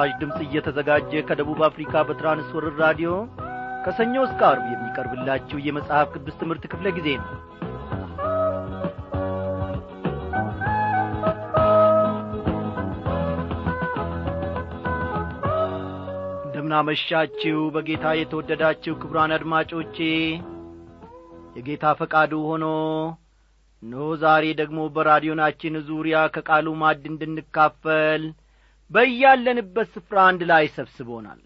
ይህ 0.00 0.04
ምስራች 0.04 0.20
ድምፅ 0.20 0.40
እየተዘጋጀ 0.44 1.20
ከደቡብ 1.28 1.60
አፍሪካ 1.66 2.02
በትራንስወርር 2.08 2.74
ራዲዮ 2.82 3.10
ከሰኞ 3.84 4.14
እስከ 4.26 4.40
አርብ 4.48 4.64
የሚቀርብላችሁ 4.72 5.58
የመጽሐፍ 5.64 6.08
ቅዱስ 6.14 6.36
ትምህርት 6.40 6.64
ክፍለ 6.72 6.86
ጊዜ 6.98 7.08
ነው። 7.20 7.28
እንደምናመሻችሁ 16.44 17.60
በጌታ 17.74 18.14
የተወደዳችሁ 18.16 18.94
ክብሯን 19.00 19.34
አድማጮቼ 19.36 19.96
የጌታ 21.56 21.94
ፈቃዱ 22.00 22.32
ሆኖ 22.48 22.66
እነሆ 23.82 24.08
ዛሬ 24.22 24.44
ደግሞ 24.60 24.90
በራዲዮናችን 24.94 25.84
ዙሪያ 25.88 26.18
ከቃሉ 26.34 26.68
ማድ 26.80 27.02
እንድንካፈል 27.10 28.22
በያለንበት 28.90 29.88
ስፍራ 29.94 30.18
አንድ 30.28 30.42
ላይ 30.50 30.64
ሰብስቦናል። 30.76 31.40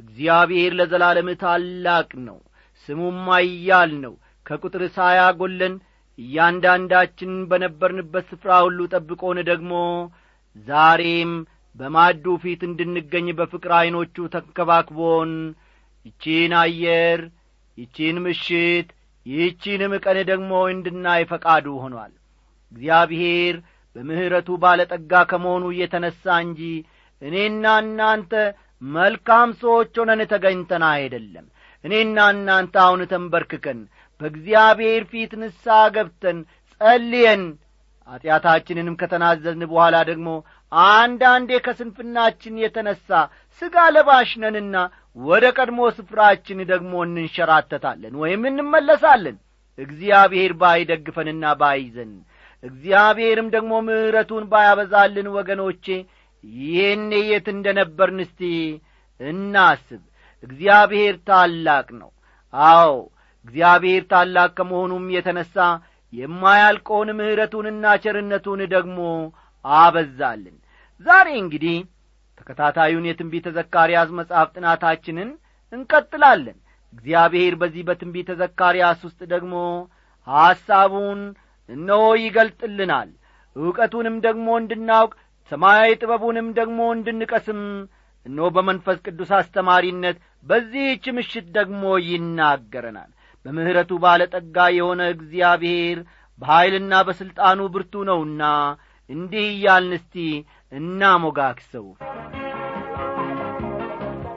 እግዚአብሔር 0.00 0.72
ለዘላለም 0.78 1.28
ታላቅ 1.42 2.10
ነው 2.26 2.38
ስሙም 2.88 3.24
አያል 3.36 3.92
ነው። 4.04 4.14
ከቁጥር 4.46 4.82
ሳያጐለን 4.94 5.74
እያንዳንዳችን 6.18 7.32
በነበርንበት 7.50 8.24
ስፍራ 8.30 8.52
ሁሉ 8.64 8.78
ጠብቆን 8.94 9.38
ደግሞ 9.50 9.72
ዛሬም 10.66 11.32
በማዱ 11.76 12.24
ፊት 12.42 12.62
እንድንገኝ 12.68 13.26
በፍቅር 13.38 13.72
ዐይኖቹ 13.76 14.16
ተንከባክቦን 14.32 15.32
ይቺን 16.06 16.52
አየር 16.60 17.20
ይቺን 17.78 18.16
ምሽት 18.24 18.88
ይህቺንም 19.26 19.92
ቀን 20.04 20.18
ደግሞ 20.30 20.52
እንድናይ 20.72 21.22
ፈቃዱ 21.30 21.66
ሆኗል። 21.82 22.12
እግዚአብሔር 22.72 23.54
በምሕረቱ 23.96 24.48
ባለጠጋ 24.62 25.12
ከመሆኑ 25.30 25.64
እየተነሣ 25.72 26.24
እንጂ 26.44 26.60
እኔና 27.22 27.64
እናንተ 27.84 28.32
መልካም 28.92 29.48
ሰዎች 29.62 29.94
ሆነን 30.00 30.20
ተገኝተን 30.30 30.84
አይደለም። 30.90 31.46
እኔና 31.84 32.18
እናንተ 32.34 32.74
አሁን 32.84 33.00
ተንበርክከን 33.10 33.80
በእግዚአብሔር 34.20 35.02
ፊት 35.10 35.32
ንሳ 35.42 35.66
ገብተን 35.94 36.38
ጸልየን 36.80 37.42
ኀጢአታችንንም 38.08 38.96
ከተናዘዝን 39.00 39.62
በኋላ 39.70 39.96
ደግሞ 40.08 40.28
አንዳንዴ 40.90 41.50
ከስንፍናችን 41.66 42.54
የተነሣ 42.62 43.08
ሥጋ 43.62 43.76
ለባሽነንና 43.94 44.76
ወደ 45.22 45.44
ቀድሞ 45.56 45.80
ስፍራችን 45.96 46.58
ደግሞ 46.72 46.92
እንንሸራተታለን 47.06 48.14
ወይም 48.22 48.42
እንመለሳለን። 48.50 49.36
እግዚአብሔር 49.78 50.52
ባይደግፈንና 50.60 51.44
ባይዘን 51.60 52.12
እግዚአብሔርም 52.62 53.48
ደግሞ 53.54 53.72
ምሕረቱን 53.86 54.44
ባያበዛልን 54.50 55.28
ወገኖቼ 55.36 55.84
ይህኔ 56.44 57.12
የት 57.26 57.46
እንደ 57.54 57.66
ነበርን 57.78 58.20
እስቲ 58.24 58.40
እናስብ። 59.20 60.02
እግዚአብሔር 60.42 61.14
ታላቅ 61.28 61.86
ነው። 62.00 62.10
አዎ 62.54 62.92
እግዚአብሔር 63.44 64.02
ታላቅ 64.12 64.50
ከመሆኑም 64.56 65.04
የተነሣ 65.16 65.56
የማያልቀውን 66.12 67.10
ምሕረቱንና 67.18 67.84
ቸርነቱን 68.04 68.60
ደግሞ 68.72 68.98
አበዛልን። 69.64 70.56
ዛሬ 71.06 71.28
እንግዲህ 71.42 71.76
ተከታታዩን 72.38 73.06
የትንቢተ 73.08 73.48
ዘካርያስ 73.56 74.10
መጽሐፍ 74.18 74.48
ጥናታችንን 74.56 75.30
እንቀጥላለን። 75.72 76.58
እግዚአብሔር 76.92 77.54
በዚህ 77.60 77.82
በትንቢተ 77.88 78.30
ዘካርያስ 78.40 79.00
ውስጥ 79.06 79.20
ደግሞ 79.32 79.54
ሐሳቡን 80.26 81.20
እነሆ 81.70 82.02
ይገልጥልናል። 82.22 83.10
ዕውቀቱንም 83.56 84.16
ደግሞ 84.26 84.48
እንድናውቅ 84.60 85.12
ሰማያዊ 85.52 85.90
ጥበቡንም 86.00 86.48
ደግሞ 86.58 86.80
እንድንቀስም። 86.96 87.62
እነሆ 88.26 88.46
በመንፈስ 88.56 88.98
ቅዱስ 89.06 89.30
አስተማሪነት 89.36 90.16
በዚህች 90.46 91.04
ምሽት 91.16 91.46
ደግሞ 91.56 91.82
ይናገረናል። 92.08 93.10
በምሕረቱ 93.44 93.92
ባለጠጋ 94.02 94.56
የሆነ 94.76 95.02
እግዚአብሔር 95.14 95.98
በኀይልና 96.40 96.94
በሥልጣኑ 97.06 97.60
ብርቱ 97.74 98.02
ነውና 98.08 98.42
እንዲህ 99.10 99.46
እያልን 99.52 99.94
እስቲ 99.98 100.14
እናሞጋክሰው 100.72 101.86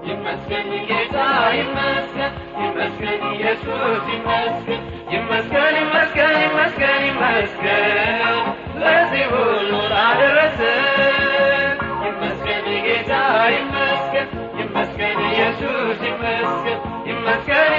ይመስገን 0.08 0.70
ጌታ 0.90 1.18
ይመስገን 1.58 2.34
ይመስገን 2.75 3.23
ኢየሱስ 3.31 4.06
ይመስገን 4.11 4.79
ይመስገን 5.13 5.75
ይመስገን 5.81 6.38
ይመስገን 6.44 7.01
ይመስገን። 7.07 8.38
ለዚህ 8.81 9.25
ሁሉ 9.34 9.72
ላደረሰን 9.91 11.75
ይመስገን 12.06 12.66
ጌታ 12.88 13.11
ይመስገን 13.56 14.28
ይመስገን 14.61 15.19
ኢየሱስ 15.28 16.00
ይመስገን 16.09 16.79
ይመስገን 17.09 17.72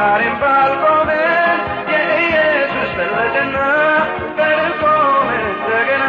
ዛሬም 0.00 0.36
ባልቆምን 0.42 1.58
የኢየሱስ 1.92 2.90
ፈለገና 2.96 3.56
በድል 4.36 4.70
ቆምን 4.82 5.42
እንደገና 5.48 6.06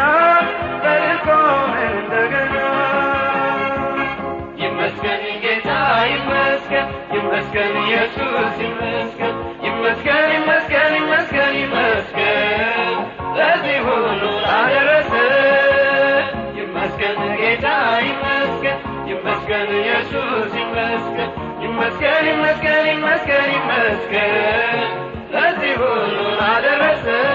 በድል 0.84 1.18
ቆምን 1.26 1.90
እንደገና። 1.94 2.54
ይመስገን 4.62 5.24
ጌታ 5.44 5.68
ይመስገን 6.12 6.86
ይመስገን 7.16 7.74
ኢየሱስ 7.82 8.56
ይመስገን 8.62 9.34
ይመስገን 9.66 10.30
ይመስገን 10.36 10.92
ይመስገን 11.00 11.54
ይመስገን። 11.60 12.96
ለዚህ 13.38 13.78
ሁሉ 13.86 14.22
ላደረሰን 14.44 16.26
ይመስገን 16.60 17.20
ጌታ 17.42 17.66
ይመስገን 18.08 18.78
ይመስገን 19.12 19.70
ኢየሱስ 19.80 20.52
ይመስገን 20.60 21.30
ይመስገን 21.72 22.24
ይመስገን 22.30 22.86
ይመስገን 22.90 23.50
ይመስገን 23.54 24.80
ለዚህ 25.34 25.72
ሁሉ 25.80 26.18
ላደረሰን 26.40 27.31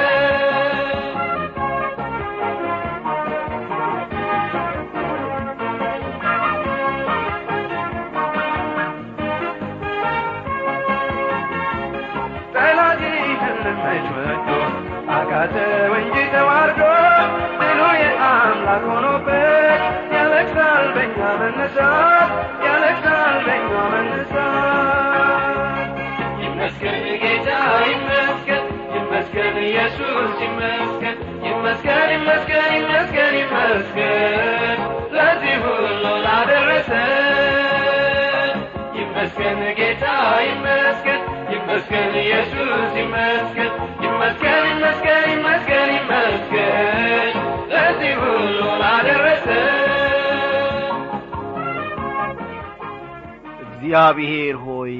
ኢየሱስ 29.90 30.40
ይመስገን 30.44 31.18
ይመስገን 31.48 32.10
ይመስገን 32.14 32.72
ይመስገን 32.78 33.36
ይመስገን 33.42 34.80
ለዚህ 35.14 35.54
ሁሉ 35.66 36.04
ላደረሰን 36.26 37.38
ይመስገን 39.00 39.60
ጌታ 39.80 40.04
ይመስገን 40.48 41.22
ይመስገን 41.54 42.12
ኢየሱስ 42.24 42.92
ይመስገን 43.02 43.72
ይመስገን 44.06 44.66
ይመስገን 44.72 45.24
ይመስገን 45.34 45.90
ይመስገን 45.98 47.32
ለዚህ 47.72 48.14
ሁሉ 48.24 48.60
ላደረሰን 48.82 49.64
እግዚአብሔር 53.68 54.58
ሆይ 54.66 54.98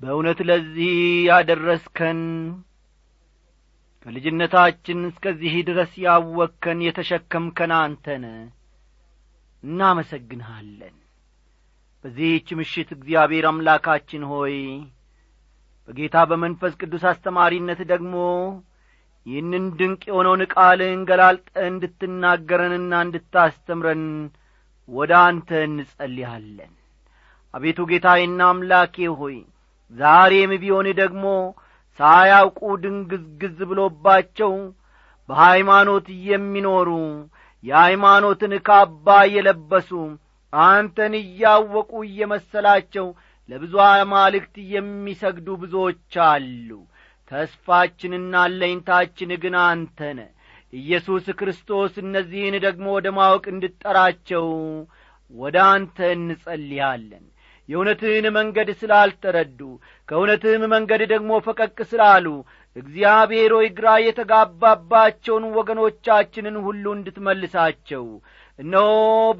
በእውነት 0.00 0.38
ለዚህ 0.48 0.94
ያደረስከን 1.28 2.20
ከልጅነታችን 4.06 4.98
እስከዚህ 5.08 5.54
ድረስ 5.68 5.92
ያወከን 6.02 6.78
የተሸከምከን 6.86 7.72
አንተነ 7.76 8.24
እናመሰግንሃለን። 9.62 10.96
በዚህች 12.04 12.48
ምሽት 12.58 12.90
እግዚአብሔር 12.96 13.46
አምላካችን 13.50 14.24
ሆይ 14.32 14.56
በጌታ 15.88 16.16
በመንፈስ 16.30 16.72
ቅዱስ 16.80 17.02
አስተማሪነት 17.10 17.80
ደግሞ 17.92 18.14
ይህንን 19.26 19.64
ድንቅ 19.78 20.02
የሆነውን 20.08 20.42
ቃልህን 20.54 21.02
ገላልጠ 21.08 21.54
እንድትናገረንና 21.68 22.94
እንድታስተምረን 23.06 24.04
ወደ 24.88 25.12
አንተ 25.26 25.50
እንጸልያለን። 25.68 26.72
አቤቱ 27.54 27.80
ጌታዬና 27.90 28.40
አምላኬ 28.52 28.96
ሆይ 29.20 29.36
ዛሬም 29.92 30.52
ቢሆን 30.62 30.88
ደግሞ 31.00 31.24
ሳያውቁ 32.00 32.60
ድንግዝግዝ 32.82 33.58
ብሎባቸው 33.70 34.52
በሃይማኖት 35.28 36.06
የሚኖሩ 36.28 36.88
የሃይማኖትን 37.64 38.52
ካባ 38.66 39.06
የለበሱ 39.34 39.90
አንተን 40.52 41.14
እያወቁ 41.20 41.92
እየመሰላቸው 42.08 43.06
ለብዙ 43.48 43.74
አማልክት 43.86 44.54
የሚሰግዱ 44.74 45.48
ብዙዎች 45.62 46.14
አሉ። 46.26 46.68
ተስፋችንና 47.30 48.34
አለኝታችን 48.42 49.30
ግን 49.42 49.54
አንተነ 49.64 50.20
ኢየሱስ 50.72 51.26
ክርስቶስ 51.38 51.94
እነዚህን 52.02 52.56
ደግሞ 52.64 52.86
ወደ 52.96 53.08
ማወቅ 53.18 53.44
እንድጠራቸው 53.52 54.46
ወደ 55.34 55.56
አንተ 55.72 55.98
እንጸልያለን 56.16 57.24
የእውነትህን 57.68 58.26
መንገድ 58.36 58.68
ስላልተረዱ 58.80 59.60
ከእውነትህም 60.08 60.64
መንገድ 60.74 61.02
ደግሞ 61.12 61.40
ፈቀቅ 61.46 61.76
ስላሉ 61.90 62.26
እግዚአብሔር 62.76 63.52
ሆይ 63.56 63.68
ግራ 63.76 63.88
የተጋባባቸውን 64.04 65.44
ወገኖቻችንን 65.58 66.56
ሁሉ 66.66 66.84
እንድትመልሳቸው 66.96 68.04
እነሆ 68.58 68.90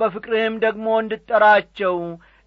በፍቅርህም 0.00 0.54
ደግሞ 0.64 0.86
እንድጠራቸው 1.02 1.96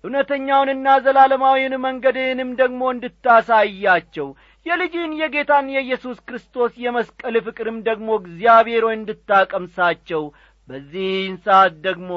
እውነተኛውንና 0.04 0.88
ዘላለማዊውን 1.06 1.76
መንገድህንም 1.86 2.50
ደግሞ 2.60 2.82
እንድታሳያቸው 2.94 4.28
የልጅህን 4.66 5.14
የጌታን 5.20 5.68
የኢየሱስ 5.76 6.18
ክርስቶስ 6.28 6.74
የመስቀል 6.84 7.36
ፍቅርም 7.46 7.78
ደግሞ 7.88 8.10
እግዚአብሔር 8.22 8.86
እንድታቀምሳቸው 8.92 10.24
በዚህን 10.68 11.36
ሰዓት 11.46 11.76
ደግሞ 11.88 12.12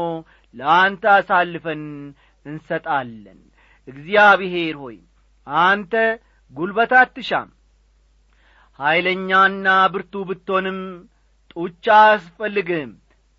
ለአንተ 0.55 1.05
አሳልፈን 1.17 1.83
እንሰጣለን 2.45 3.41
እግዚአብሔር 3.91 4.77
ሆይ 4.83 4.99
አንተ 5.47 5.93
ጒልበት 6.53 6.93
አትሻም። 7.01 7.49
ኀይለኛና 8.79 9.67
ብርቱ 9.93 10.15
ብትሆንም 10.29 10.79
ጡቻ 11.53 11.87
አያስፈልግህም። 12.03 12.93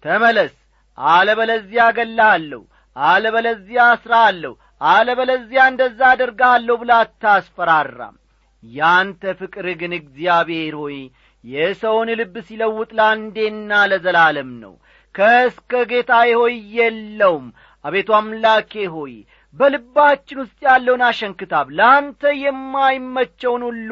ተመለስ 0.05 0.53
አለበለዚያ 0.97 1.81
አገላሃለሁ 1.89 2.61
አለበለዚያ 2.95 3.81
አስራሃለሁ 3.91 4.53
አለበለዚያ 4.81 5.61
እንደዛ 5.71 5.99
አደርግሃለሁ 6.13 6.75
ብላ 6.81 6.91
አታስፈራራም። 7.03 8.15
ያንተ 8.63 9.23
ፍቅር 9.39 9.67
ግን 9.79 9.93
እግዚአብሔር 9.99 10.73
ሆይ 10.81 10.97
የሰውን 11.43 12.09
ልብ 12.19 12.35
ሲለውጥ 12.47 12.89
ለአንዴና 12.97 13.71
ለዘላለም 13.91 14.49
ነው። 14.63 14.73
ከእስከ 15.15 15.81
ጌታዬ 15.91 16.31
ሆይ 16.41 16.55
የለውም። 16.77 17.47
አቤቱ 17.85 18.09
አምላኬ 18.17 18.73
ሆይ 18.93 19.13
በልባችን 19.55 20.41
ውስጥ 20.41 20.59
ያለውን 20.67 21.01
አሸንክታብ 21.07 21.67
ለአንተ 21.77 22.21
የማይመቸውን 22.43 23.63
ሁሉ 23.69 23.89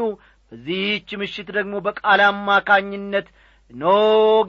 በዚህች 0.52 1.10
ምሽት 1.22 1.50
ደግሞ 1.58 1.76
በቃል 1.88 2.22
አማካኝነት 2.28 3.28
ኖ 3.72 3.86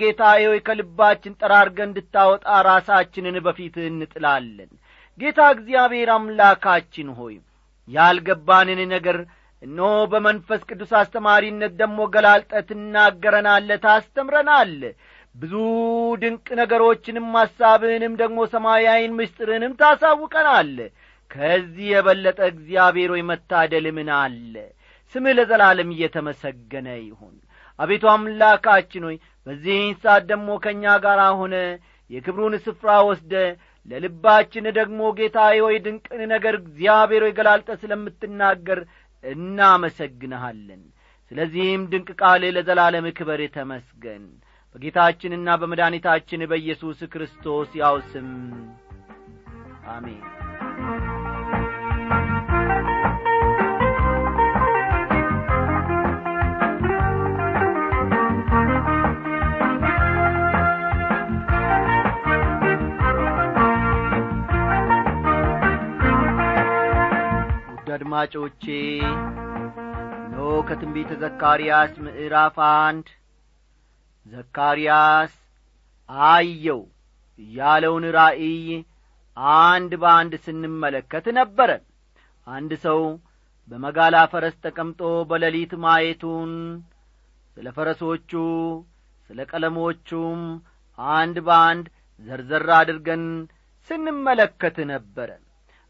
ጌታዬ 0.01 0.43
ሆይ 0.51 0.61
ከልባችን 0.67 1.37
ጠራርገ 1.41 1.79
እንድታወጣ 1.87 2.47
ራሳችንን 2.69 3.37
በፊትህ 3.47 3.89
እንጥላለን። 3.91 4.71
ጌታ 5.19 5.41
እግዚአብሔር 5.57 6.11
አምላካችን 6.15 7.09
ሆይ 7.19 7.35
ያልገባንን 7.89 8.81
ነገር 8.95 9.19
እኖ 9.63 9.81
በመንፈስ 10.13 10.61
ቅዱስ 10.69 10.93
አስተማሪነት 11.01 11.73
ደግሞ 11.81 12.01
ገላልጠ 12.15 12.53
ትናገረናለ 12.69 13.71
ታስተምረናል። 13.85 14.73
ብዙ 15.35 15.53
ድንቅ 16.23 16.47
ነገሮችንም 16.61 17.27
ሐሳብህንም 17.37 18.15
ደግሞ 18.23 18.39
ሰማያዊን 18.55 19.13
ምስጢርንም 19.19 19.77
ታሳውቀናል 19.83 20.73
ከዚህ 21.31 21.87
የበለጠ 21.91 22.41
እግዚአብሔር 22.53 23.11
ሆይ 23.15 23.23
መታደል 23.31 23.87
ምን 23.97 24.11
አለ። 24.17 24.55
ስምህ 25.15 25.35
ለዘላለም 25.39 25.91
እየተመሰገነ 25.95 26.89
ይሁን። 27.01 27.37
አቤቱ 27.79 28.05
አምላካችን 28.13 29.05
ሆይ 29.09 29.17
በዚህን 29.47 29.95
ሰዓት 30.03 30.25
ደግሞ 30.31 30.49
ከእኛ 30.65 30.85
ጋር 31.05 31.21
ሆነ 31.41 31.55
የክብሩን 32.11 32.55
ስፍራ 32.65 32.91
ወስደ 33.09 33.33
ለልባችን 33.91 34.65
ደግሞ 34.79 35.01
ጌታ 35.19 35.39
ሆይ 35.65 35.77
ድንቅን 35.85 36.23
ነገር 36.33 36.55
እግዚአብሔር 36.61 37.23
ሆይ 37.27 37.33
ገላልጠ 37.39 37.71
ስለምትናገር 37.83 38.81
እናመሰግንሃለን። 39.25 40.83
ስለዚህም 41.31 41.83
ድንቅ 41.93 42.11
ቃል 42.21 42.45
ለዘላለም 42.57 43.07
ክበር 43.19 43.43
ተመስገን። 43.57 44.25
በጌታችንና 44.75 45.57
በመድኃኒታችን 45.61 46.49
በኢየሱስ 46.51 47.01
ክርስቶስ 47.13 47.71
ያው 47.81 47.97
ስም 48.11 48.29
አሜን 49.91 50.23
አድማጮቼ 68.13 68.65
ኖ 70.31 70.37
ከትንቢተ 70.69 71.11
ዘካርያስ 71.21 71.93
ምዕራፍ 72.05 72.57
አንድ። 72.69 73.07
ዘካርያስ 74.27 75.35
አየው 76.29 76.81
ያለውን 77.39 78.05
ራእይ 78.17 78.65
አንድ 79.59 79.93
በአንድ 80.03 80.33
ስንመለከት 80.47 81.27
ነበረ። 81.39 81.71
አንድ 82.47 82.73
ሰው 82.87 83.01
በመጋላ 83.71 84.23
ፈረስ 84.33 84.57
ተቀምጦ 84.65 85.01
በሌሊት 85.31 85.75
ማየቱን 85.85 86.53
ስለ 87.57 87.67
ፈረሶቹ 87.77 88.33
ስለ 89.31 89.47
ቀለሞቹም 89.53 90.43
አንድ 90.99 91.39
በአንድ 91.49 91.87
ዘርዘር 92.21 92.67
አድርገን 92.79 93.25
ስንመለከት 93.91 94.79
ነበረ። 94.93 95.31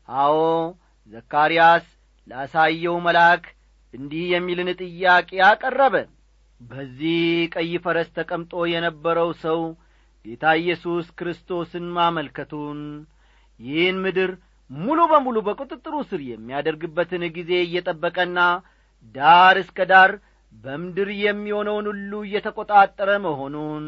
አዎ 0.08 0.37
ዘካርያስ 1.12 1.87
ላሳየው 2.31 2.97
መልአክ 3.06 3.44
እንዲህ 3.94 4.25
የሚልን 4.32 4.69
ጥያቄ 4.81 5.31
አቀረበ። 5.47 5.94
በዚህ 6.61 7.21
ቀይ 7.55 7.73
ፈረስ 7.85 8.09
ተቀምጦ 8.17 8.53
የነበረው 8.73 9.31
ሰው 9.44 9.61
ጌታ 10.25 10.45
ኢየሱስ 10.62 11.07
ክርስቶስን 11.19 11.87
ማመልከቱን 11.97 12.81
ይህን 13.61 13.97
ምድር 14.04 14.31
ሙሉ 14.71 14.99
በሙሉ 15.12 15.37
በቁጥጥሩ 15.47 15.95
ስር 16.11 16.21
የሚያደርግበትን 16.26 17.23
ጊዜ 17.37 17.52
እየጠበቀና 17.64 18.38
ዳር 19.14 19.57
እስከ 19.62 19.87
ዳር 19.93 20.11
በምድር 20.54 21.09
የሚሆነውን 21.23 21.87
ሁሉ 21.90 22.12
እየተቈጣጠረ 22.26 23.11
መሆኑን 23.26 23.85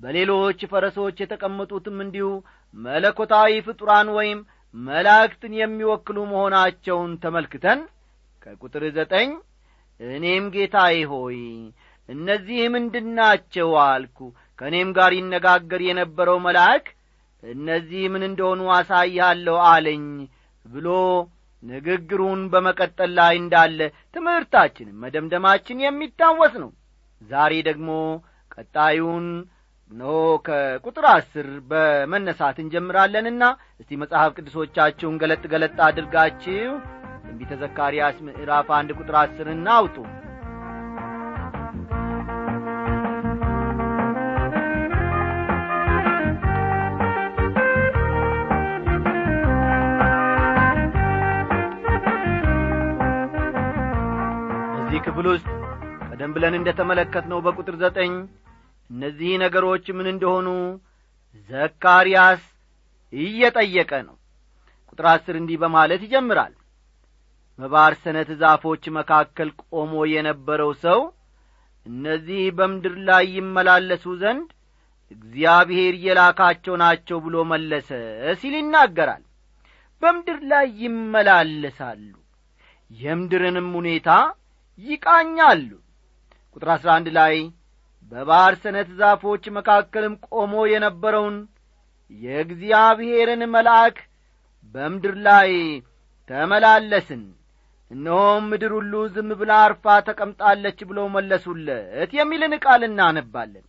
በሌሎች 0.00 0.60
ፈረሶች 0.70 1.16
የተቀመጡትም 1.22 1.96
እንዲሁ 2.04 2.28
መለኮታዊ 2.74 3.52
ፍጡራን 3.66 4.08
ወይም 4.18 4.38
መላእክትን 4.74 5.52
የሚወክሉ 5.58 6.18
መሆናቸውን 6.32 7.12
ተመልክተን 7.22 7.80
ከቁጥር 8.42 8.84
ዘጠኝ 8.96 9.30
እኔም 10.00 10.44
ጌታዬ 10.54 10.98
ሆይ 11.12 11.38
እነዚህ 12.08 12.60
ምንድናቸው 12.74 13.70
አልኩ። 13.84 14.18
ከእኔም 14.58 14.88
ጋር 14.96 15.12
ይነጋገር 15.18 15.80
የነበረው 15.86 16.38
መልአክ 16.46 16.86
እነዚህ 17.42 18.02
ምን 18.12 18.22
እንደሆኑ 18.28 18.62
አሳይሃለሁ 18.76 19.56
አለኝ 19.68 20.04
ብሎ 20.64 20.88
ንግግሩን 21.62 22.40
በመቀጠል 22.52 23.10
ላይ 23.18 23.34
እንዳለ 23.40 23.80
ትምህርታችን 24.14 24.88
መደምደማችን 25.02 25.82
የሚታወስ 25.84 26.54
ነው። 26.62 26.70
ዛሬ 27.22 27.54
ደግሞ 27.68 27.88
ቀጣዩን 28.54 29.26
ኖ 29.90 30.02
ከቁጥር 30.46 31.04
አስር 31.10 31.48
በመነሳት 31.70 32.56
እንጀምራለንና 32.62 33.42
እስቲ 33.80 33.98
መጽሐፍ 34.02 34.30
ቅዱሶቻችሁን 34.36 35.18
ገለጥ 35.22 35.42
ገለጥ 35.52 35.76
አድርጋችሁ 35.88 36.72
ትንቢተ 37.24 37.58
ዘካርያስ 37.62 38.18
ምዕራፍ 38.26 38.68
አንድ 38.78 38.90
ቁጥር 38.98 39.16
አስርና 39.22 39.68
አውጡ። 39.78 39.96
በዚህ 54.74 55.00
ክፍል 55.06 55.26
ውስጥ 55.32 55.48
ቀደም 56.08 56.32
ብለን 56.34 56.54
እንደ 56.58 56.70
ተመለከትነው 56.78 57.40
በቁጥር 57.44 57.76
ዘጠኝ 57.82 58.12
እነዚህ 58.90 59.32
ነገሮች 59.42 59.84
ምን 59.96 60.06
እንደሆኑ 60.12 60.48
ዘካርያስ 61.50 62.42
እየጠየቀ 63.12 63.92
ነው። 64.08 64.16
ቁጥር 64.90 65.06
አስር 65.12 65.34
እንዲህ 65.40 65.58
በማለት 65.62 66.00
ይጀምራል። 66.06 66.54
በባርሰነት 67.58 68.28
ዛፎች 68.42 68.84
መካከል 68.96 69.48
ቆሞ 69.70 69.92
የነበረው 70.12 70.70
ሰው 70.84 71.00
እነዚህ 71.86 72.40
በምድር 72.58 72.94
ላይ 73.08 73.24
ይመላለሱ 73.36 74.04
ዘንድ 74.22 74.48
እግዚአብሔር 75.10 75.94
የላካቸው 76.04 76.74
ናቸው 76.82 77.18
ብሎ 77.24 77.36
መለሰ 77.52 77.88
ሲል 78.40 78.54
ይናገራል። 78.58 79.22
በምድር 80.02 80.38
ላይ 80.50 80.66
ይመላለሳሉ 80.84 82.10
የምድርንም 82.90 83.68
ሁኔታ 83.78 84.10
ይቃኛሉ። 84.78 85.70
ቁጥር 86.56 86.68
አሥራ 86.74 86.90
አንድ 86.98 87.08
ላይ 87.18 87.34
በባሕር 88.12 88.54
ሰነት 88.62 88.88
ዛፎች 89.00 89.44
መካከልም 89.56 90.14
ቆሞ 90.30 90.54
የነበረውን 90.70 91.36
የእግዚአብሔርን 92.10 93.42
መልአክ 93.54 93.96
በምድር 94.74 95.14
ላይ 95.26 95.50
ተመላለስን። 96.30 97.22
እነሆም 97.90 98.42
ምድር 98.50 98.72
ሁሉ 98.76 98.94
ዝም 99.14 99.30
ብላ 99.38 99.52
አርፋ 99.66 99.94
ተቀምጣለች 100.08 100.78
ብለው 100.88 101.06
መለሱለት 101.14 102.10
የሚልን 102.18 102.52
ቃል 102.64 102.82
እናነባለን። 102.88 103.64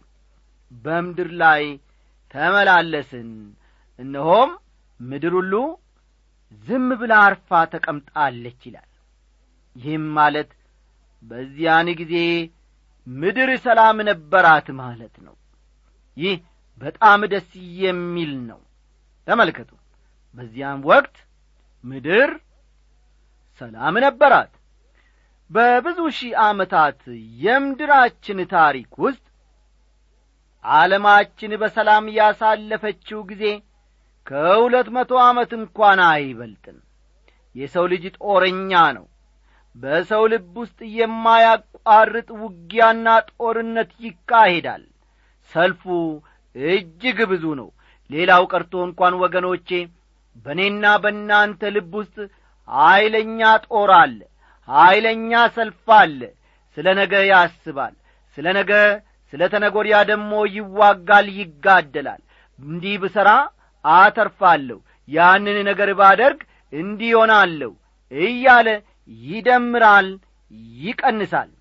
በምድር 0.85 1.29
ላይ 1.41 1.63
ተመላለስን። 2.33 3.29
እነሆም 3.99 4.51
ምድር 4.99 5.33
ሁሉ 5.39 5.53
ዝም 6.65 6.87
ብላ 7.01 7.13
አርፋ 7.27 7.61
ተቀምጣለች 7.73 8.59
ይላል። 8.69 8.89
ይህም 9.75 10.05
ማለት 10.17 10.49
በዚያን 11.23 11.89
ጊዜ 11.99 12.15
ምድር 13.07 13.49
ሰላም 13.63 13.97
ነበራት 14.09 14.67
ማለት 14.79 15.15
ነው። 15.25 15.35
ይህ 16.17 16.35
በጣም 16.81 17.21
ደስ 17.31 17.49
የሚል 17.81 18.31
ነው። 18.49 18.59
ተመልከቱ። 19.27 19.71
በዚያም 20.35 20.79
ወቅት 20.89 21.15
ምድር 21.83 22.29
ሰላም 23.61 23.95
ነበራት። 24.05 24.51
በብዙ 25.49 25.99
ሺህ 26.17 26.33
ዓመታት 26.43 26.99
የምድራችን 27.41 28.39
ታሪክ 28.53 28.91
ውስጥ 29.05 29.25
ዓለማችን 30.65 31.51
በሰላም 31.61 32.05
ያሳለፈችው 32.17 33.19
ጊዜ 33.29 33.43
ከሁለት 34.27 34.87
መቶ 34.95 35.11
ዓመት 35.25 35.51
እንኳን 35.59 35.99
አይበልጥም። 36.09 36.77
የሰው 37.55 37.85
ልጅ 37.93 38.03
ጦረኛ 38.17 38.71
ነው 38.97 39.05
በሰው 39.75 40.23
ልብ 40.31 40.55
ውስጥ 40.61 40.79
የማያቋርጥ 40.97 42.29
ውጊያና 42.41 43.07
ጦርነት 43.31 43.91
ይካሄዳል። 44.05 44.83
ሰልፉ 45.51 45.83
እጅግ 46.55 47.19
ብዙ 47.31 47.45
ነው። 47.59 47.69
ሌላው 48.09 48.43
ቀርቶ 48.51 48.73
እንኳን 48.87 49.13
ወገኖቼ 49.23 49.69
በእኔና 50.45 50.85
በእናንተ 51.03 51.61
ልብ 51.75 51.93
ውስጥ 51.99 52.17
ኀይለኛ 52.67 53.39
ጦር 53.65 53.91
አለ 54.01 54.19
ኀይለኛ 54.69 55.31
ሰልፍ 55.55 55.87
አለ። 55.99 56.19
ስለ 56.77 56.87
ነገ 56.99 57.13
ያስባል 57.31 57.93
ስለ 58.37 58.47
ነገ 58.57 58.71
ስለ 59.33 59.41
ተነጐሪያ 59.53 59.97
ደግሞ 60.11 60.31
ይዋጋል 60.55 61.27
ይጋደላል። 61.39 62.21
እንዲህ 62.59 62.95
ብሠራ 63.03 63.29
አተርፋለሁ 63.85 64.79
ያንን 65.07 65.57
ነገር 65.69 65.89
ባደርግ 65.99 66.39
እንዲህ 66.73 67.11
ሆናለሁ 67.19 67.71
እያለ 68.11 68.67
ይደምራል 69.09 70.07
ይቀንሳል። 70.79 71.51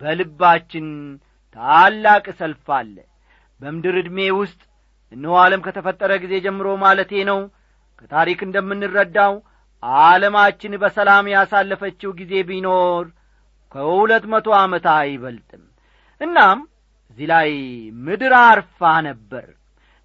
በልባችን 0.00 0.86
ታላቅ 1.56 2.24
ሰልፍ 2.38 2.68
አለ። 2.78 2.96
በምድር 3.60 3.96
ዕድሜ 4.00 4.18
ውስጥ 4.38 4.60
እነሆ 5.12 5.34
ዓለም 5.42 5.60
ከተፈጠረ 5.66 6.12
ጊዜ 6.22 6.34
ጀምሮ 6.46 6.68
ማለቴ 6.84 7.12
ነው። 7.30 7.40
ከታሪክ 7.98 8.40
እንደምንረዳው 8.46 9.34
ዓለማችን 10.02 10.72
በሰላም 10.82 11.26
ያሳለፈችው 11.34 12.10
ጊዜ 12.20 12.32
ቢኖር 12.48 13.04
ከሁለት 13.74 14.24
መቶ 14.32 14.48
ዓመት 14.60 14.86
አይበልጥም። 14.94 15.64
እናም 16.20 16.58
እዚህ 17.10 17.26
ላይ 17.32 17.50
ምድር 18.04 18.32
አርፋ 18.42 18.80
ነበር። 19.08 19.46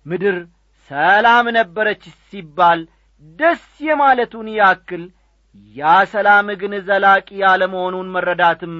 ምድር 0.05 0.37
ሰላም 0.91 1.47
ነበረች 1.57 2.03
ሲባል 2.27 2.79
ደስ 3.39 3.65
የማለቱን 3.87 4.47
ያክል 4.59 5.03
ያ 5.75 5.83
ሰላም 6.11 6.47
ግን 6.61 6.73
ዘላቂ 6.87 7.27
ያለመሆኑን 7.41 8.07
መረዳትም 8.15 8.75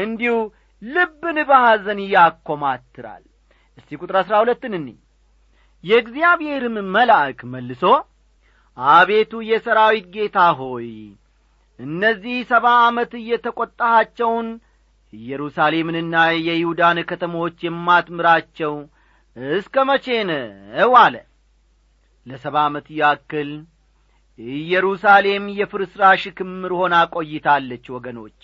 እንዲሁ 0.00 0.34
ልብን 0.82 1.38
በሐዘን 1.48 2.00
ያኰማትራል 2.12 3.24
እስቲ 3.78 3.98
ቁጥር 4.00 4.16
አሥራ 4.20 4.34
ሁለትን 4.42 4.74
እኒ 4.78 4.88
የእግዚአብሔርም 5.84 6.76
መልአክ 6.94 7.40
መልሶ 7.52 7.84
አቤቱ 8.76 9.32
የሰራዊት 9.48 10.06
ጌታ 10.14 10.38
ሆይ 10.58 10.88
እነዚህ 11.78 12.36
ሰባ 12.50 12.66
ዓመት 12.84 13.12
እየተቈጣሃቸውን 13.20 14.48
ኢየሩሳሌምንና 15.12 16.14
የይሁዳን 16.46 16.98
ከተሞች 17.10 17.58
የማትምራቸው 17.66 18.74
እስከ 19.54 19.74
መቼ 19.88 20.06
ነው? 20.30 20.92
አለ። 21.02 21.14
ለሰባ 22.26 22.56
ዓመት 22.68 22.86
ያክል 22.98 23.50
ኢየሩሳሌም 24.52 25.44
የፍርስራሽ 25.58 26.22
ክምር 26.38 26.72
ሆና 26.78 26.94
ቆይታለች 27.14 27.84
ወገኖቼ። 27.94 28.42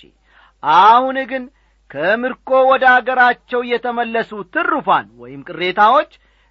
አሁን 0.63 1.17
ግን 1.31 1.45
ከምርኮ 1.91 2.49
ወደ 2.71 2.85
አገራቸው 2.95 3.61
የተመለሱ 3.71 4.31
ትሩፋን 4.55 5.07
ወይም 5.23 5.41
ቅሬታዎች 5.49 6.11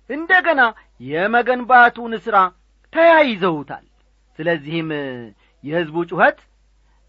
እንደ 0.10 0.32
ገና 0.46 0.62
የመገንባቱን 1.01 2.13
ሥራ 2.25 2.38
ተያይዘውታል። 2.94 3.86
ስለዚህም 4.39 4.89
የሕዝቡ 5.63 5.98
ጩኸት 6.10 6.39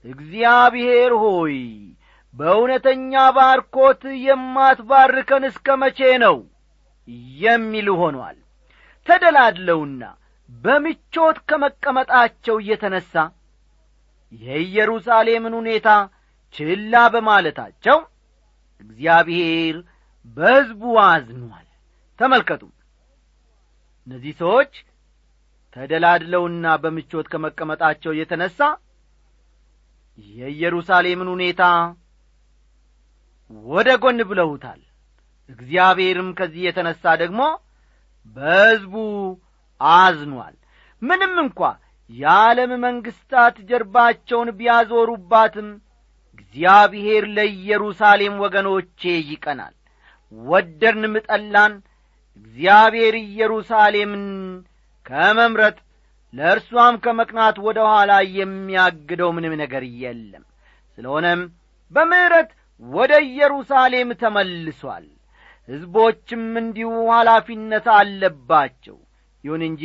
እግዚአብሔር 0.05 1.13
ሆይ 1.23 1.57
በእውነተኛ 2.35 3.13
ባርኮት 3.37 4.03
የማትባርከን 4.25 5.45
እስከ 5.51 5.77
መቼ 5.83 6.01
ነው? 6.25 6.37
የሚል 7.43 7.89
ሆኗል። 8.01 8.37
ተደላድለውና 9.07 10.03
በምቾት 10.49 11.39
ከመቀመጣቸው 11.49 12.57
እየተነሣ 12.63 13.13
የኢየሩሳሌምን 14.43 15.55
ሁኔታ 15.59 15.89
ችላ 16.55 16.95
በማለታቸው 17.15 17.99
እግዚአብሔር 18.81 19.77
በሕዝቡ 20.37 20.83
አዝኗል። 21.05 21.67
ተመልከቱ። 22.19 22.63
እነዚህ 24.07 24.33
ሰዎች 24.41 24.73
ተደላድለውና 25.77 26.67
በምቾት 26.83 27.27
ከመቀመጣቸው 27.33 28.13
የተነሣ 28.19 28.59
የኢየሩሳሌምን 30.37 31.29
ሁኔታ 31.35 31.63
ወደ 33.69 33.89
ጎን 34.03 34.21
ብለውታል። 34.31 34.81
እግዚአብሔርም 35.51 36.31
ከዚህ 36.39 36.63
የተነሣ 36.67 37.05
ደግሞ 37.23 37.43
በሕዝቡ 38.37 38.95
አዝኗል። 39.81 40.55
ምንም 41.03 41.35
እንኳ 41.43 41.61
የዓለም 42.11 42.71
መንግሥታት 42.85 43.57
ጀርባቸውን 43.69 44.49
ቢያዞሩባትም 44.59 45.69
እግዚአብሔር 46.35 47.25
ለኢየሩሳሌም 47.37 48.35
ወገኖቼ 48.45 49.01
ይቀናል። 49.31 49.75
ወደድንም 50.33 51.15
ጠላን። 51.27 51.75
እግዚአብሔር 52.37 53.15
ኢየሩሳሌምን 53.23 54.25
ከመምረጥ 55.07 55.77
ለእርሷም 56.33 56.97
ከመቅናት 57.05 57.57
ወደ 57.67 57.79
ኋላ 57.91 58.13
የሚያግደው 58.39 59.31
ምንም 59.37 59.55
ነገር 59.63 59.85
የለም። 60.03 60.45
ስለሆነም 60.99 61.43
በምሕረት 61.93 62.51
ወደ 62.83 63.13
ኢየሩሳሌም 63.29 64.11
ተመልሷል። 64.21 65.07
ሕዝቦችም 65.69 66.43
እንዲሁ 66.61 66.91
ኃላፊነት 67.13 67.87
አለባቸው 67.97 68.97
ይሁን 69.49 69.63
እንጂ 69.69 69.85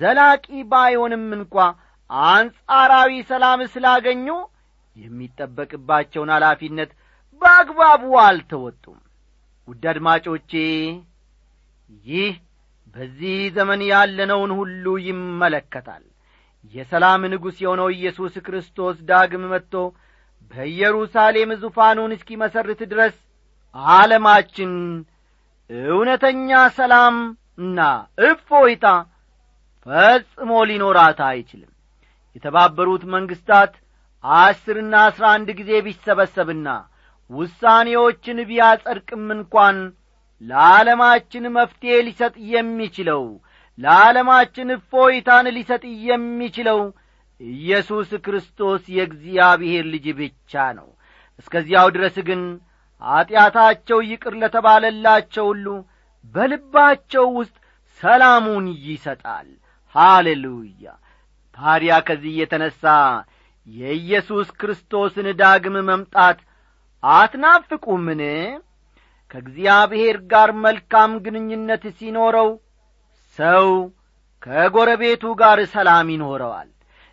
ዘላቂ 0.00 0.44
ባይሆንም 0.70 1.26
እንኳ 1.36 1.54
አንጻራዊ 2.28 3.12
ሰላም 3.30 3.60
ስላገኙ 3.72 4.26
የሚጠበቅባቸውን 4.96 6.30
ኃላፊነት 6.34 6.90
በአግባቡ 7.42 8.02
አልተወጡም። 8.24 8.98
ውድ 9.68 9.84
አድማጮቼ 9.92 10.50
ይህ 12.06 12.34
በዚህ 12.94 13.38
ዘመን 13.56 13.80
ያለነውን 13.90 14.52
ሁሉ 14.58 14.84
ይመለከታል። 15.06 16.04
የሰላም 16.74 17.22
ንጉሥ 17.32 17.56
የሆነው 17.62 17.88
ኢየሱስ 17.96 18.34
ክርስቶስ 18.46 18.96
ዳግም 19.08 19.44
መጥቶ 19.52 19.74
በኢየሩሳሌም 20.50 21.50
ዙፋኑን 21.62 22.14
እስኪመሰርት 22.16 22.80
ድረስ 22.92 23.16
ዓለማችን 23.94 24.72
እውነተኛ 25.88 26.50
ሰላምና 27.58 27.80
እፎይታ 28.26 28.86
ፈጽሞ 29.86 30.50
ሊኖራት 30.68 31.20
አይችልም። 31.28 31.72
የተባበሩት 32.36 33.02
መንግሥታት 33.14 33.72
አስርና 34.24 34.94
አስራ 35.08 35.24
አንድ 35.36 35.48
ጊዜ 35.58 35.70
ቢሰበሰብና 35.86 36.68
ውሳኔዎችን 37.30 38.38
ቢያጸድቅም 38.48 39.24
እንኳን 39.36 39.76
ለዓለማችን 40.42 41.44
መፍትሔ 41.56 41.94
ሊሰጥ 42.08 42.34
የሚችለው 42.52 43.22
ለዓለማችን 43.78 44.68
እፎይታን 44.76 45.46
ሊሰጥ 45.56 45.82
የሚችለው 46.08 46.80
ኢየሱስ 47.40 48.10
ክርስቶስ 48.26 48.82
የእግዚአብሔር 48.96 49.84
ልጅ 49.94 50.06
ብቻ 50.20 50.52
ነው። 50.78 50.88
እስከዚያው 51.38 51.88
ድረስ 51.96 52.16
ግን 52.28 52.42
ኀጢአታቸው 53.02 53.98
ይቅር 54.10 54.34
ለተባለላቸው 54.42 55.46
ሁሉ 55.50 55.66
በልባቸው 56.34 57.26
ውስጥ 57.38 57.56
ሰላሙን 58.00 58.66
ይሰጣል። 58.86 59.48
ሃሌሉያ! 59.94 60.84
ታዲያ 61.58 61.92
ከዚህ 62.06 62.32
የተነሣ 62.40 62.82
የኢየሱስ 63.66 64.48
ክርስቶስን 64.60 65.26
ዳግም 65.40 65.76
መምጣት 65.88 66.38
አትናፍቁምን? 67.02 68.22
ከእግዚአብሔር 69.30 70.16
ጋር 70.32 70.50
መልካም 70.64 71.12
ግንኙነት 71.24 71.84
ሲኖረው 71.98 72.50
ሰው 73.38 73.68
ከጎረቤቱ 74.42 75.24
ጋር 75.40 75.58
ሰላም 75.72 76.08
ይኖረዋል። 76.14 76.68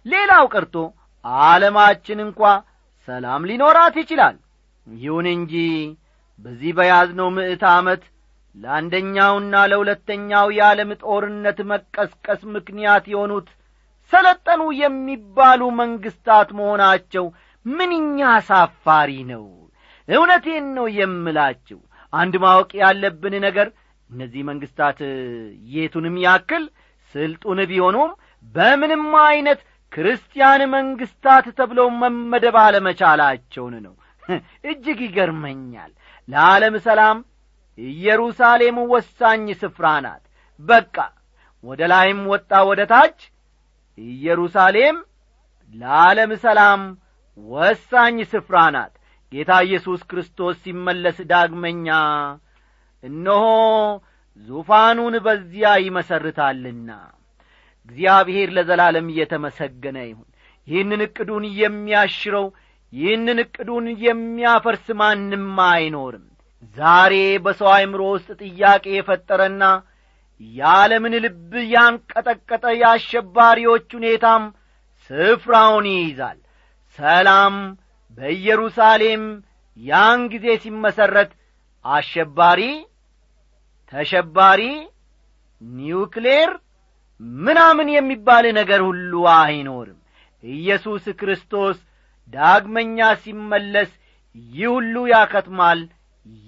ሌላው 0.06 0.46
ቀርቶ 0.54 0.76
ዓለማችን 1.46 2.20
እንኳ 2.26 2.42
ሰላም 3.08 3.48
ሊኖራት 3.50 3.96
ይችላል። 4.02 4.36
ይሁን 4.88 5.28
እንጂ 5.34 5.54
በዚህ 6.40 6.72
በያዝነው 6.78 7.28
ምዕት 7.38 7.64
ዓመት 7.74 8.04
ለአንደኛውና 8.56 9.54
ለሁለተኛው 9.72 10.48
የዓለም 10.56 10.92
ጦርነት 11.04 11.60
መቀስቀስ 11.72 12.42
ምክንያት 12.56 13.06
የሆኑት 13.12 13.48
ሰለጠኑ 14.14 14.62
የሚባሉ 14.80 15.62
መንግሥታት 15.80 16.50
መሆናቸው 16.60 17.26
ምንኛ 17.66 18.20
አሳፋሪ 18.34 19.12
ነው። 19.32 19.46
እውነቴን 20.08 20.66
ነው 20.78 20.88
የምላችሁ። 20.98 21.80
አንድ 22.14 22.34
ማወቅ 22.44 22.72
ያለብን 22.82 23.36
ነገር 23.46 23.68
እነዚህ 24.10 24.42
መንግሥታት 24.50 25.00
የቱንም 25.74 26.16
ያክል 26.26 26.64
ስልጡን 27.16 27.60
ቢሆኑም 27.72 28.12
በምንም 28.56 29.06
ዐይነት 29.24 29.60
ክርስቲያን 29.92 30.62
መንግሥታት 30.74 31.46
ተብለው 31.58 31.88
መመደብ 32.02 32.56
አለመቻላቸውን 32.62 33.76
ነው። 33.86 33.94
እጅግ 34.72 35.00
ይገርመኛል። 35.06 35.92
ለዓለም 36.28 36.76
ሰላም 36.86 37.18
ኢየሩሳሌም 37.78 38.78
ወሳኝ 38.92 39.46
ስፍራ 39.62 39.86
ናት። 40.06 40.24
በቃ 40.60 40.96
ወደ 41.64 41.82
ላይም 41.92 42.20
ወጣ 42.32 42.52
ወደ 42.70 42.82
ታች 42.92 43.20
ኢየሩሳሌም 43.98 44.98
ለዓለም 45.74 46.32
ሰላም 46.44 46.82
ወሳኝ 47.38 48.18
ስፍራ 48.34 48.58
ናት። 48.76 48.94
ጌታ 49.32 49.52
ኢየሱስ 49.68 50.02
ክርስቶስ 50.10 50.56
ሲመለስ 50.64 51.18
ዳግመኛ 51.32 51.88
እነሆ 53.04 53.46
ዙፋኑን 54.48 55.16
በዚያ 55.26 55.72
ይመሰርታልና። 55.86 56.90
እግዚአብሔር 57.90 58.50
ለዘላለም 58.58 59.08
እየተመሰገነ 59.14 59.98
ይሁን። 60.10 60.30
ይህንን 60.68 61.02
ዕቅዱን 61.08 61.46
የሚያሽረው 61.62 62.46
ይህንን 62.94 63.40
ዕቅዱን 63.44 63.86
የሚያፈርስ 64.06 64.86
ማንም 65.00 65.48
አይኖርም 65.68 66.26
ዛሬ 66.78 67.14
በሰው 67.46 67.70
አይምሮ 67.74 68.02
ውስጥ 68.14 68.30
ጥያቄ 68.44 68.86
የፈጠረና 68.94 69.64
የዓለምን 70.42 71.14
ልብ 71.26 71.52
ያንቀጠቀጠ 71.74 72.66
የአሸባሪዎች 72.80 73.88
ሁኔታም 73.98 74.44
ስፍራውን 75.10 75.86
ይይዛል። 75.92 76.40
ሰላም 77.00 77.56
በኢየሩሳሌም 78.18 79.24
ያን 79.78 80.22
ጊዜ 80.34 80.48
ሲመሠረት 80.64 81.32
አሸባሪ 81.86 82.62
ተሸባሪ 83.94 84.62
ኒውክሌር 85.62 86.52
ምናምን 87.42 87.88
የሚባል 87.94 88.46
ነገር 88.60 88.82
ሁሉ 88.88 89.12
አይኖርም። 89.36 90.00
ኢየሱስ 90.44 91.06
ክርስቶስ 91.20 91.78
ዳግመኛ 92.34 92.98
ሲመለስ 93.24 93.92
ይህ 94.54 94.68
ሁሉ 94.76 94.96
ያከትማል 95.12 95.80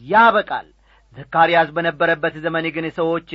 ያበቃል። 0.05 0.67
ዘካርያስ 1.15 1.69
በነበረበት 1.75 2.35
ዘመን 2.45 2.65
ግን 2.75 2.85
ሰዎች 2.97 3.29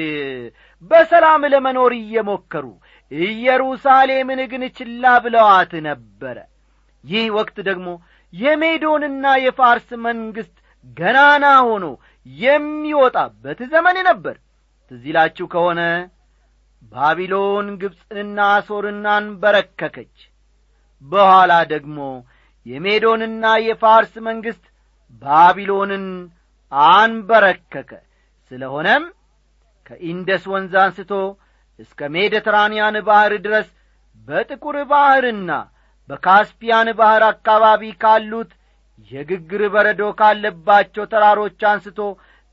በሰላም 0.82 1.42
ለመኖር 1.52 1.92
እየሞከሩ 1.99 2.66
ኢየሩሳሌምን 3.12 4.40
ግን 4.50 4.62
ችላ 4.79 5.05
ብለዋት 5.24 5.72
ነበረ። 5.87 6.37
ይህ 7.05 7.26
ወቅት 7.37 7.57
ደግሞ 7.68 7.88
የሜዶንና 8.33 9.26
የፋርስ 9.44 9.88
መንግሥት 10.05 10.57
ገናና 10.96 11.46
ሆኖ 11.66 11.87
የሚወጣበት 12.26 13.61
ዘመን 13.72 13.96
ነበር። 14.09 14.37
ትዚላችሁ 14.90 15.46
ከሆነ 15.53 15.81
ባቢሎን 16.92 17.66
ግብፅንና 17.81 18.38
አሶርን 18.55 19.05
አንበረከከች። 19.14 20.16
በኋላ 21.03 21.53
ደግሞ 21.72 21.98
የሜዶንና 22.66 23.44
የፋርስ 23.66 24.14
መንግሥት 24.26 24.64
ባቢሎንን 25.23 26.07
አንበረከከ። 26.92 27.90
ስለሆነም 28.51 29.05
ከኢንደስ 29.87 30.44
ወንዝ 30.53 30.75
አንስቶ 30.83 31.12
እስከ 31.79 32.09
ሜዲትራንያን 32.14 32.96
ባሕር 33.07 33.35
ድረስ 33.46 33.68
በጥቁር 34.29 34.77
ባሕርና 34.90 35.51
በካስፒያን 36.09 36.88
ባሕር 36.99 37.25
አካባቢ 37.31 37.83
ካሉት 38.03 38.51
የግግር 39.11 39.62
በረዶ 39.75 40.03
ካለባቸው 40.20 41.05
ተራሮች 41.12 41.61
አንስቶ 41.70 41.99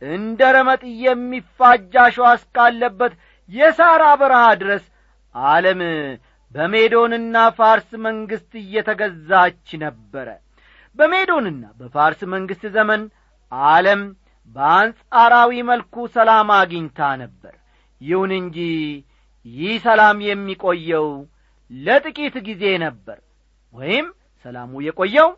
እንደ 0.01 0.41
ረመጥ 0.55 0.81
የሚፋጃሸ 1.03 2.17
እስካለበት 2.33 3.13
የሳራ 3.49 4.03
በረሃ 4.21 4.45
ድረስ 4.61 4.83
ዓለም 5.35 5.81
በሜዶንና 6.51 7.37
ፋርስ 7.57 7.89
መንግሥት 8.05 8.51
እየተገዛች 8.61 9.65
ነበረ 9.83 10.27
በሜዶንና 10.99 11.63
በፋርስ 11.79 12.21
መንግሥት 12.33 12.63
ዘመን 12.75 13.01
ዓለም 13.51 14.01
በአንጻራዊ 14.55 15.51
መልኩ 15.69 15.95
ሰላም 16.15 16.49
አግኝታ 16.57 16.99
ነበር። 17.23 17.53
ይሁን 18.01 18.31
እንጂ 18.39 18.57
ይህ 19.45 19.75
ሰላም 19.85 20.17
የሚቆየው 20.27 21.07
ለጥቂት 21.71 22.35
ጊዜ 22.47 22.63
ነበር። 22.85 23.17
ወይም 23.73 24.07
ሰላሙ 24.45 24.81
የቆየው 24.85 25.29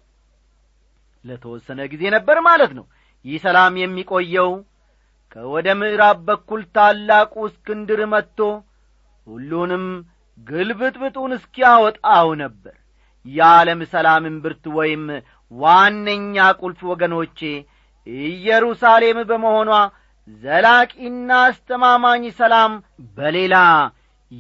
ለተወሰነ 1.26 1.80
ጊዜ 1.94 2.04
ነበር 2.16 2.38
ማለት 2.48 2.72
ነው። 2.78 2.86
ይህ 3.26 3.40
ሰላም 3.46 3.74
የሚቆየው 3.82 4.52
ከወደ 5.32 5.68
ምዕራብ 5.80 6.20
በኩል 6.28 6.62
ታላቁ 6.76 7.34
እስክንድር 7.50 8.02
መጥቶ 8.14 8.40
ሁሉንም 9.28 9.84
ግልብጥብጡን 10.38 11.32
እስኪያወጣው 11.38 12.30
ነበር። 12.44 12.76
የዓለም 13.26 13.82
ሰላም 13.94 14.24
እምብርት 14.30 14.64
ወይም 14.78 15.04
ዋነኛ 15.52 16.36
ቁልፍ 16.60 16.80
ወገኖቼ 16.92 17.40
ኢየሩሳሌም 18.28 19.20
በመሆኗ 19.30 19.72
ዘላቂና 20.44 21.30
አስተማማኝ 21.46 22.24
ሰላም 22.40 22.74
በሌላ 23.18 23.56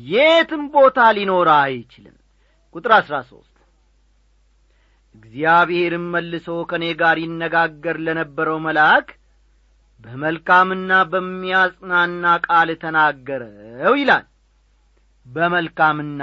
የትም 0.10 0.63
ቦታ 0.74 1.00
ሊኖር 1.17 1.50
አይችልም። 1.60 2.15
ቁጥር 2.76 2.91
አሥራ 2.98 3.15
ሦስት 3.30 3.45
እግዚአብሔርም 5.15 6.06
መልሶ 6.13 6.48
ከእኔ 6.69 6.86
ጋር 7.00 7.17
ይነጋገር 7.24 7.98
ለነበረው 8.06 8.58
መልአክ 8.65 9.08
በመልካምና 10.00 10.91
በሚያጽናና 11.12 12.26
ቃል 12.45 12.69
ተናገረው 12.84 13.95
ይላል። 14.02 14.26
በመልካምና 15.26 16.22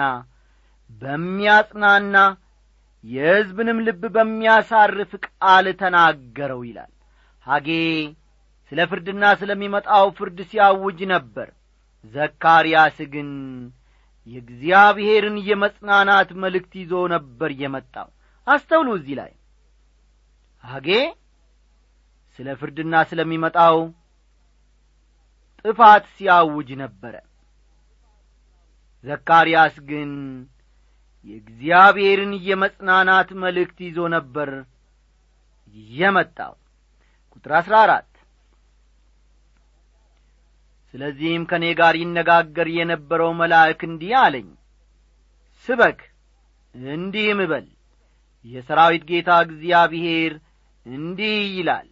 በሚያጽናና 1.02 2.16
የሕዝብንም 3.04 3.78
ልብ 3.86 4.02
በሚያሳርፍ 4.14 5.10
ቃል 5.26 5.66
ተናገረው 5.80 6.60
ይላል። 6.68 6.92
ሐጌ 7.46 7.68
ስለ 8.72 8.78
ፍርድና 8.90 9.24
ስለሚመጣው 9.40 10.06
ፍርድ 10.18 10.38
ሲያውጅ 10.50 11.00
ነበር። 11.12 11.48
ዘካርያስ 12.14 12.98
ግን 13.12 13.28
የእግዚአብሔርን 14.26 15.36
የመጽናናት 15.48 16.30
መልእክት 16.42 16.72
ይዞ 16.80 16.92
ነበር 17.14 17.50
የመጣው። 17.60 18.08
አስተውሉ 18.46 18.88
እዚህ 18.98 19.14
ላይ። 19.20 19.32
ሐጌ 20.64 20.88
ስለ 22.38 22.48
ፍርድና 22.60 22.94
ስለሚመጣው 23.10 23.76
ጥፋት 25.64 26.04
ሲያውጅ 26.16 26.68
ነበረ። 26.82 27.14
ዘካርያስ 29.04 29.76
ግን 29.88 30.10
የእግዚአብሔርን 31.26 32.32
የመጽናናት 32.46 33.30
መልእክት 33.42 33.78
ይዞ 33.86 33.98
ነበር 34.14 34.50
የመጣው። 35.94 36.54
ቁጥር 37.32 37.52
አሥራ 37.58 37.74
አራት 37.84 38.10
ስለዚህም 40.94 41.42
ከእኔ 41.50 41.64
ጋር 41.78 41.94
ይነጋገር 42.00 42.68
የነበረው 42.76 43.30
መልአክ 43.40 43.80
እንዲህ 43.88 44.12
አለኝ 44.20 44.46
ስበክ 45.68 46.00
እንዲህም 46.94 47.40
እበል 47.44 47.66
የሰራዊት 48.44 49.04
ጌታ 49.10 49.30
እግዚአብሔር 49.46 50.32
እንዲህ 50.86 51.36
ይላል 51.56 51.88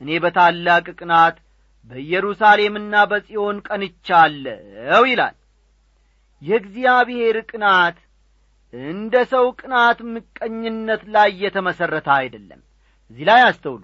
እኔ 0.00 0.18
በታላቅ 0.22 0.86
ቅናት 0.98 1.36
በኢየሩሳሌምና 1.90 2.94
በጽዮን 3.10 3.56
ቀንቻለሁ 3.66 5.02
ይላል። 5.10 5.36
የእግዚአብሔር 6.42 7.36
ቅናት 7.50 7.98
እንደ 8.74 9.14
ሰው 9.32 9.46
ቅናት 9.58 9.98
ምቀኝነት 10.12 11.02
ላይ 11.14 11.30
የተመሠረተ 11.42 12.08
አይደለም። 12.16 12.60
እዚህ 13.10 13.24
ላይ 13.30 13.40
አስተውሉ። 13.48 13.82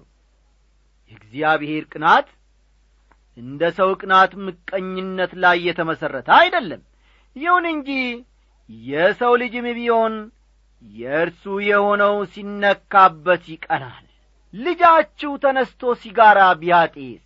የእግዚአብሔር 1.10 1.84
ቅናት 1.92 2.28
እንደ 3.36 3.62
ሰው 3.78 3.90
ቅናት 4.00 4.32
ምቀኝነት 4.46 5.32
ላይ 5.44 5.58
የተመሠረተ 5.68 6.28
አይደለም። 6.38 6.82
ይሁን 7.36 7.64
እንጂ 7.72 7.90
የሰው 8.88 9.32
ልጅም 9.42 9.66
ቢሆን 9.78 10.14
የእርሱ 10.82 11.44
የሆነው 11.68 12.14
ሲነካበት 12.32 13.42
ይቀናል። 13.54 14.04
ልጃችሁ 14.54 15.32
ተነስቶ 15.42 15.92
ሲጋራ 16.02 16.40
ቢያጤስ 16.60 17.24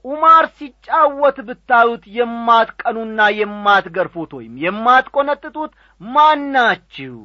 ቁማር 0.00 0.44
ሲጫወት 0.58 1.38
ብታዩት 1.48 2.04
የማትቀኑና 2.16 3.20
የማትገርፉት 3.38 4.30
ወይም 4.38 4.54
የማትቈነጥጡት 4.64 5.72
ማናችሁ? 6.00 7.16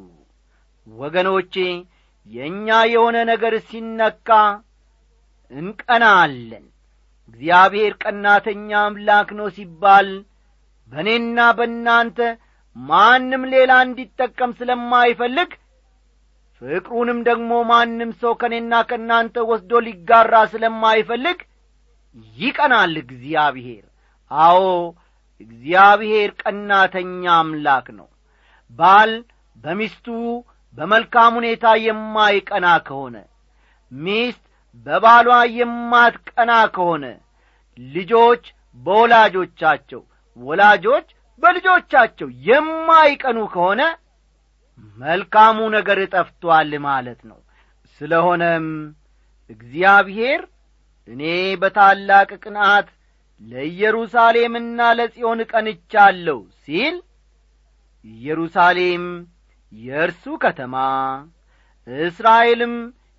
ወገኖቼ 0.88 1.54
የእኛ 2.28 2.68
የሆነ 2.94 3.18
ነገር 3.32 3.54
ሲነካ 3.70 4.30
እንቀናለን። 5.52 6.66
እግዚአብሔር 7.30 7.94
ቀናተኛ 8.04 8.70
አምላክ 8.84 9.30
ነው 9.40 9.48
ሲባል 9.56 10.10
በእኔና 10.92 11.40
በእናንተ 11.58 12.20
ማንም 12.76 13.44
ሌላ 13.54 13.74
እንዲጠቀም 13.86 14.52
ስለማይፈልግ 14.60 15.50
ፍቅሩንም 16.62 17.20
ደግሞ 17.28 17.52
ማንም 17.72 18.12
ሰው 18.22 18.34
ከእኔና 18.42 18.74
ከእናንተ 18.90 19.46
ወስዶ 19.50 19.80
ሊጋራ 19.88 20.34
ስለማይፈልግ 20.54 21.40
ይቀናል 22.38 22.94
እግዚአብሔር። 23.04 23.86
አዎ 24.32 24.62
እግዚአብሔር 25.42 26.30
ቀናተኛ 26.42 27.24
አምላክ 27.38 27.88
ነው። 27.98 28.08
ባል 28.80 29.12
በሚስቱ 29.58 30.08
በመልካም 30.78 31.34
ሁኔታ 31.40 31.66
የማይቀና 31.86 32.68
ከሆነ 32.88 33.16
ሚስት 33.92 34.44
በባሏ 34.86 35.30
የማትቀና 35.58 36.52
ከሆነ 36.76 37.06
ልጆች 37.78 38.44
በወላጆቻቸው 38.78 40.02
ወላጆች 40.38 41.08
በልጆቻቸው 41.44 42.28
የማይቀኑ 42.48 43.40
ከሆነ 43.54 43.82
መልካሙ 44.98 45.58
ነገር 45.76 46.00
ጠፍቶአል 46.14 46.72
ማለት 46.86 47.20
ነው። 47.30 47.40
ስለሆነም 48.02 48.68
እግዚአብሔር 49.50 50.42
እኔ 51.08 51.24
በታላቅ 51.62 52.30
ቅንዓት 52.44 52.88
ለኢየሩሳሌምና 53.42 54.80
ለጽዮን 54.98 55.40
ቀንቻለሁ 55.52 56.40
ሲል 56.62 56.96
ኢየሩሳሌም 58.06 59.06
የእርሱ 59.74 60.26
ከተማ 60.44 60.76
እስራኤልም 62.06 62.76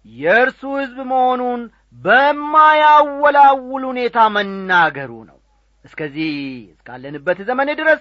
የእርሱ 0.07 0.61
ሕዝብ 0.79 0.99
መሆኑን 1.11 1.63
በማያወላውል 1.97 3.83
ሁኔታ 3.91 4.19
መናገሩ 4.37 5.13
ነው። 5.29 5.39
እስከዚህ 5.85 6.33
እስካለንበት 6.75 7.39
ዘመን 7.49 7.69
ድረስ 7.81 8.01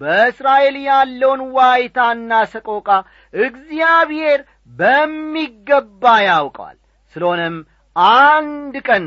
በእስራኤል 0.00 0.76
ያለውን 0.86 1.40
ዋይታና 1.56 2.32
ሰቆቃ 2.52 2.88
እግዚአብሔር 3.34 4.40
በሚገባ 4.78 6.02
ያውቀዋል። 6.26 6.76
ስለሆነም 7.16 7.56
አንድ 8.06 8.74
ቀን 8.88 9.06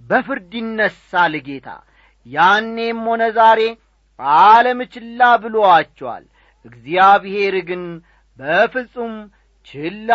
በፍርድ 0.00 0.52
ይነሳል 0.58 1.34
ጌታ። 1.46 1.68
ያኔም 2.26 3.00
ሆነ 3.06 3.22
ዛሬ 3.36 3.60
ዓለም 4.40 4.78
ችላ 4.94 5.20
ብሎአቸዋል። 5.42 6.24
እግዚአብሔር 6.64 7.54
ግን 7.68 7.82
በፍጹም 8.38 9.14
ችላ 9.66 10.10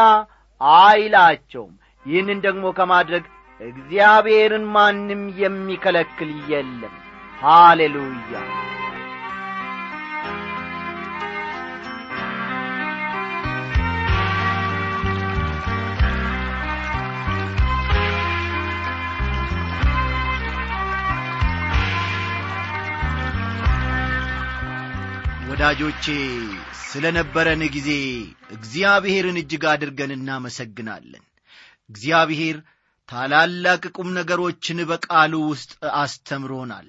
አይላቸውም። 0.62 1.74
ይህንን 2.06 2.40
ደግሞ 2.46 2.66
ከማድረግ 2.78 3.26
እግዚአብሔርን 3.60 4.66
ማንም 4.76 5.24
የሚከለክል 5.42 6.32
የለም። 6.52 6.96
ሃሌሉያ 7.42 8.34
ወዳጆቼ 25.62 26.06
ስለ 26.82 27.06
ነበረን 27.16 27.62
ጊዜ 27.74 27.90
እግዚአብሔርን 28.56 29.38
እጅግ 29.40 29.64
አድርገን 29.72 30.12
እናመሰግናለን። 30.16 31.24
እግዚአብሔር 31.90 32.58
ታላላቅ 33.10 33.82
ቁም 33.98 34.08
ነገሮችን 34.18 34.80
በቃሉ 34.92 35.34
ውስጥ 35.50 35.72
አስተምሮናል። 36.02 36.88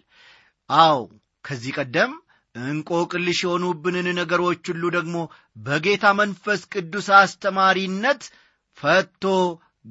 አዎ 0.71 1.01
ከዚህ 1.45 1.73
ቀደም 1.79 2.13
እንቆቅልሽ 2.55 3.41
የሆኑብንን 3.45 4.09
ነገሮች 4.21 4.63
ሁሉ 4.73 4.93
ደግሞ 4.97 5.17
በጌታ 5.63 6.13
መንፈስ 6.21 6.63
ቅዱስ 6.75 7.09
አስተማሪነት 7.19 8.23
ፈቶ 8.79 9.25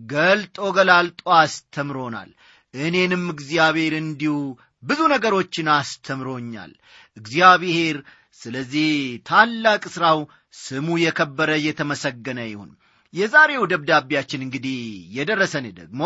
ገልጦ 0.10 0.70
ገላልጦ 0.78 1.26
አስተምሮናል። 1.39 2.32
እኔንም 2.74 3.26
እግዚአብሔር 3.36 3.96
እንዲሁ 4.02 4.38
ብዙ 4.84 5.02
ነገሮችን 5.13 5.70
አስተምሮኛል። 5.76 6.74
እግዚአብሔር 7.18 7.98
ስለዚህ 8.39 8.89
ታላቅ 9.30 9.84
ሥራው 9.95 10.19
ስሙ 10.60 10.97
የከበረ 11.02 11.52
የተመሰገነ 11.65 12.39
ይሁን። 12.49 12.69
የዛሬው 13.13 13.63
ደብዳቤያችን 13.71 14.43
እንግዲህ 14.45 14.80
የደረሰን 15.17 15.65
ደግሞ 15.80 16.02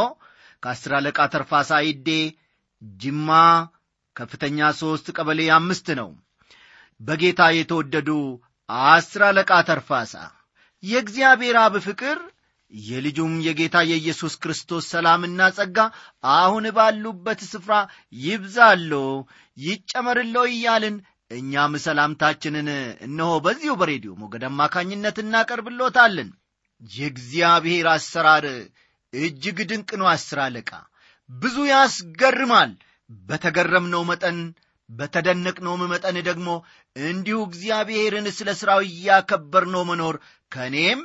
ከአስር 0.63 0.91
አለቃ 0.99 1.19
ተርፋሳ 1.33 1.71
ይዴ 1.87 2.09
ጅማ 2.99 3.29
ከፍተኛ 4.15 4.69
ሦስት 4.79 5.07
ቀበሌ 5.17 5.41
አምስት 5.57 5.87
ነው። 5.99 6.09
በጌታ 7.01 7.41
የተወደዱ 7.57 8.09
አስር 8.89 9.21
አለቃ 9.29 9.53
ተርፋሳ 9.69 10.13
የእግዚአብሔር 10.83 11.57
አብ 11.61 11.75
ፍቅር 11.85 12.19
የልጁም 12.71 13.33
የጌታ 13.45 13.77
የኢየሱስ 13.89 14.33
ክርስቶስ 14.43 14.83
ሰላምና 14.93 15.49
ጸጋ 15.57 15.77
አሁን 16.35 16.65
ባሉበት 16.77 17.41
ስፍራ 17.49 17.73
ይብዛሎ 18.19 18.93
ይጨመርሎ 19.57 20.35
እያልን 20.51 20.95
እኛም 21.31 21.73
ሰላምታችንን 21.83 22.67
እነሆ 23.05 23.31
በዚሁ 23.45 23.73
በሬዲዮ 23.79 24.11
ሞገድ 24.21 24.43
አማካኝነት 24.49 25.17
እናቀርብሎታለን 25.23 26.29
የእግዚአብሔር 26.81 27.87
አሰራር 27.93 28.45
እጅግ 29.13 29.57
ድንቅ 29.69 29.89
ነው። 30.01 30.07
አስር 30.11 30.39
አለቃ 30.45 30.71
ብዙ 31.29 31.55
ያስገርማል። 31.69 32.71
በተገረምነው 33.25 34.03
መጠን 34.09 34.37
በተደነቅነውም 34.89 35.81
መጠን 35.91 36.17
ደግሞ 36.27 36.49
እንዲሁ 37.05 37.37
እግዚአብሔርን 37.47 38.27
ስለ 38.37 38.49
ሥራው 38.59 38.81
እያከበርነው 38.87 39.83
መኖር 39.89 40.15
ከእኔም 40.51 41.01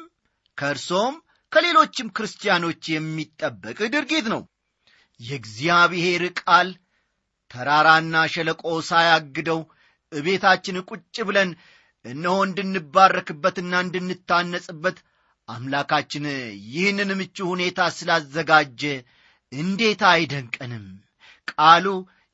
ከእርሶም 0.58 1.14
ከሌሎችም 1.52 2.12
ክርስቲያኖች 2.16 2.82
የሚጠበቅ 2.90 3.78
ድርጊት 3.94 4.26
ነው። 4.34 4.42
የእግዚአብሔር 5.20 6.22
ቃል 6.40 6.68
ተራራና 7.50 8.14
ሸለቆ 8.32 8.62
ሳያግደው 8.88 9.60
እቤታችን 10.12 10.76
ቁጭ 10.90 11.16
ብለን 11.28 11.50
እነሆ 12.04 12.36
እንድንባረክበትና 12.46 13.72
እንድንታነጽበት 13.84 14.98
አምላካችን 15.48 16.24
ይህንን 16.72 17.10
ምቹ 17.20 17.36
ሁኔታ 17.52 17.80
ስላዘጋጀ 17.96 18.82
እንዴት 19.52 20.02
አይደንቀንም? 20.10 20.86
ቃሉ 21.50 21.86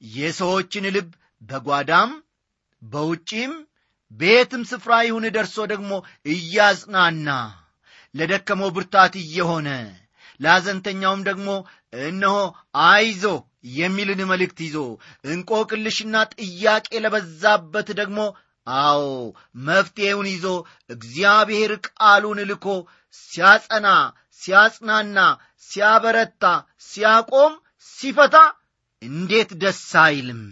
የሰዎችን 0.03 0.87
ልብ 0.97 1.11
በጓዳም 1.43 2.11
በውጪም 2.83 3.53
ቤትም 4.13 4.63
ስፍራ 4.71 4.93
ይሁን 5.07 5.25
ደርሶ 5.37 5.57
ደግሞ 5.73 5.93
እያጽናና 6.27 7.29
ለደከመው 8.15 8.71
ብርታት 8.77 9.15
እየሆነ 9.23 9.69
ለሐዘንተኛውም 10.41 11.23
ደግሞ 11.29 11.49
እነሆ 12.07 12.37
አይዞ 12.87 13.25
የሚልን 13.65 14.21
መልእክት 14.31 14.59
ይዞ 14.65 14.77
እንቆቅልሽና 15.27 16.17
ጥያቄ 16.35 16.89
ለበዛበት 17.05 17.89
ደግሞ 18.01 18.19
አዎ 18.67 19.03
መፍትሔውን 19.67 20.29
ይዞ 20.33 20.47
እግዚአብሔር 20.91 21.73
ቃሉን 21.89 22.41
ልኮ 22.51 22.67
ሲያጸና 23.23 23.89
ሲያጽናና 24.41 25.19
ሲያበረታ 25.69 26.45
ሲያቆም 26.89 27.53
ሲፈታ 27.89 28.37
እንዴት 29.03 29.51
ደስ 29.63 29.83
አይልም! 30.03 30.43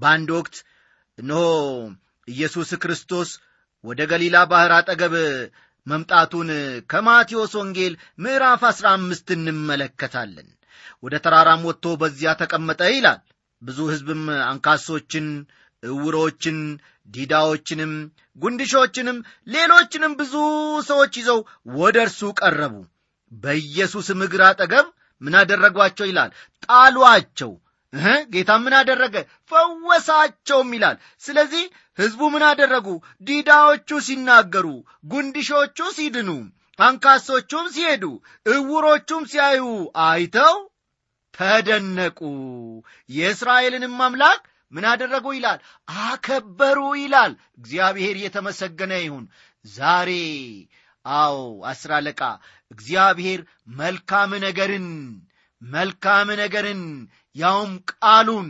በአንድ 0.00 0.28
ወቅት 0.36 0.56
እነሆ 1.18 1.42
ኢየሱስ 2.28 2.70
ክርስቶስ 2.82 3.30
ወደ 3.84 4.00
ገሊላ 4.10 4.36
ባሕር 4.50 4.72
አጠገብ 4.76 5.14
መምጣቱን 5.86 6.50
ከማቴዎስ 6.90 7.52
ወንጌል 7.60 7.94
ምዕራፍ 8.18 8.62
አሥራ 8.70 8.86
አምስት 8.98 9.28
እንመለከታለን 9.36 10.48
ወደ 11.02 11.14
ተራራም 11.24 11.62
ወጥቶ 11.68 11.94
በዚያ 12.00 12.32
ተቀመጠ 12.40 12.80
ይላል። 12.92 13.20
ብዙ 13.62 13.78
ሕዝብም 13.92 14.22
አንካሶችን 14.48 15.26
እውሮችን 15.82 16.58
ዲዳዎችንም 17.08 17.92
ጉንድሾችንም 18.42 19.18
ሌሎችንም 19.54 20.12
ብዙ 20.20 20.34
ሰዎች 20.88 21.12
ይዘው 21.20 21.40
ወደ 21.76 21.96
እርሱ 22.06 22.20
ቀረቡ። 22.40 22.74
በኢየሱስም 23.32 24.20
እግር 24.26 24.42
አጠገብ 24.48 24.86
ምን 25.20 25.34
አደረጓቸው 25.40 26.06
ይላል? 26.08 26.30
ጣሏቸው። 26.64 27.52
ጌታ 28.32 28.50
ምን 28.62 28.74
አደረገ? 28.78 29.16
ፈወሳቸውም 29.50 30.70
ይላል። 30.76 30.96
ስለዚህ 31.22 31.64
ሕዝቡ 31.98 32.20
ምን 32.34 32.44
አደረጉ? 32.48 32.86
ዲዳዎቹ 33.28 33.88
ሲናገሩ 34.06 34.66
ጉንድሾቹ 35.10 35.78
ሲድኑ 35.96 36.30
አንካሶቹም 36.78 37.66
ሲሄዱ 37.74 38.04
እውሮቹም 38.46 39.24
ሲያዩ 39.30 39.62
አይተው 40.04 40.56
ተደነቁ። 41.34 42.18
የእስራኤልንም 43.08 43.96
አምላክ 44.06 44.42
ምን 44.72 44.84
አደረጉ 44.90 45.26
ይላል? 45.36 45.58
አከበሩ 46.04 46.78
ይላል። 47.00 47.32
እግዚአብሔር 47.58 48.16
የተመሰገነ 48.22 48.92
ይሁን። 49.02 49.24
ዛሬ 49.64 50.10
አዎ 51.04 51.36
አስር 51.70 51.90
አለቃ 51.96 52.20
እግዚአብሔር 52.70 53.40
መልካም 53.78 54.30
ነገርን 54.44 54.88
መልካም 55.62 56.28
ነገርን 56.40 56.82
ያውም 57.36 57.72
ቃሉን 57.92 58.48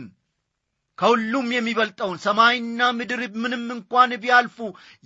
ከሁሉም 0.97 1.47
የሚበልጠውን 1.53 2.17
ሰማይና 2.25 2.81
ምድር 2.97 3.21
ምንም 3.43 3.63
እንኳን 3.75 4.11
ቢያልፉ 4.23 4.57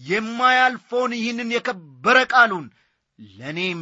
የማያልፈውን 0.10 1.14
ይህንን 1.18 1.50
የከበረ 1.56 2.18
ቃሉን 2.34 2.66
ለእኔም 3.20 3.82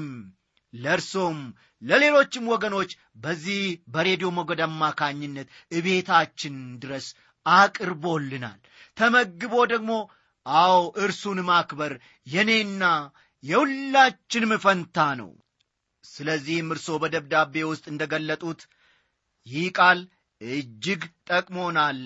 ለእርሶም 0.74 1.38
ለሌሎችም 1.82 2.46
ወገኖች 2.54 2.92
በዚህ 3.16 3.62
በሬዲዮ 3.88 4.30
ሞገድ 4.38 4.62
አማካኝነት 4.66 5.48
እቤታችን 5.72 6.56
ድረስ 6.84 7.08
አቅርቦልናል። 7.46 8.60
ተመግቦ 8.98 9.54
ደግሞ 9.74 9.92
አዎ 10.46 10.76
እርሱን 11.04 11.40
ማክበር 11.50 11.94
የኔና 12.28 12.84
የሁላችንም 13.44 14.52
ፈንታ 14.64 14.98
ነው። 15.20 15.32
ስለዚህም 16.04 16.70
እርሶ 16.74 16.98
በደብዳቤ 17.02 17.64
ውስጥ 17.70 17.86
እንደ 17.92 18.04
ገለጡት 18.12 18.62
ይህ 19.48 19.68
ቃል 19.78 20.00
እጅግ 20.42 21.02
ጠቅሞናል። 21.30 22.00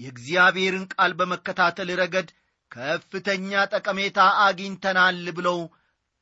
የእግዚአብሔርን 0.00 0.84
ቃል 0.94 1.12
በመከታተል 1.18 1.88
ረገድ 2.00 2.28
ከፍተኛ 2.72 3.62
ጠቀሜታ 3.72 4.18
አግኝተናል 4.44 5.18
ብለው 5.38 5.58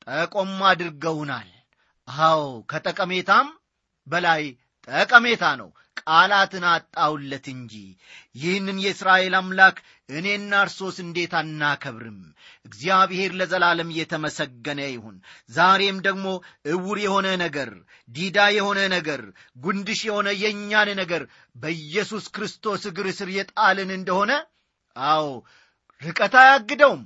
ጠቆም 0.09 0.53
አድርገውናል። 0.69 1.49
አዎ 2.09 2.41
ከጠቀሜታም 2.71 3.49
በላይ 4.07 4.43
ጠቀሜታ 4.89 5.45
ነው። 5.61 5.69
ቃላትን 6.01 6.65
አጣውለት 6.69 7.47
እንጂ። 7.53 7.73
ይህንን 8.35 8.77
የእስራኤል 8.83 9.35
አምላክ 9.39 9.77
እኔና 10.11 10.53
እርሶስ 10.65 10.97
እንዴት 11.05 11.33
አናከብርም? 11.39 12.21
እግዚአብሔር 12.65 13.33
ለዘላለም 13.39 13.89
እየተመሰገነ 13.93 14.81
ይሁን። 14.89 15.17
ዛሬም 15.51 15.99
ደግሞ 16.07 16.27
እውር 16.73 16.99
የሆነ 17.05 17.29
ነገር 17.45 17.71
ዲዳ 18.09 18.47
የሆነ 18.57 18.81
ነገር 18.95 19.23
ጉንድሽ 19.65 20.01
የሆነ 20.09 20.29
የእኛን 20.43 20.91
ነገር 21.03 21.25
በኢየሱስ 21.57 22.27
ክርስቶስ 22.37 22.85
እግር 22.91 23.09
ስር 23.19 23.31
የጣልን 23.37 23.93
እንደሆነ 23.99 24.33
አዎ 24.97 25.27
ርቀት 26.03 26.37
አያግደውም። 26.43 27.05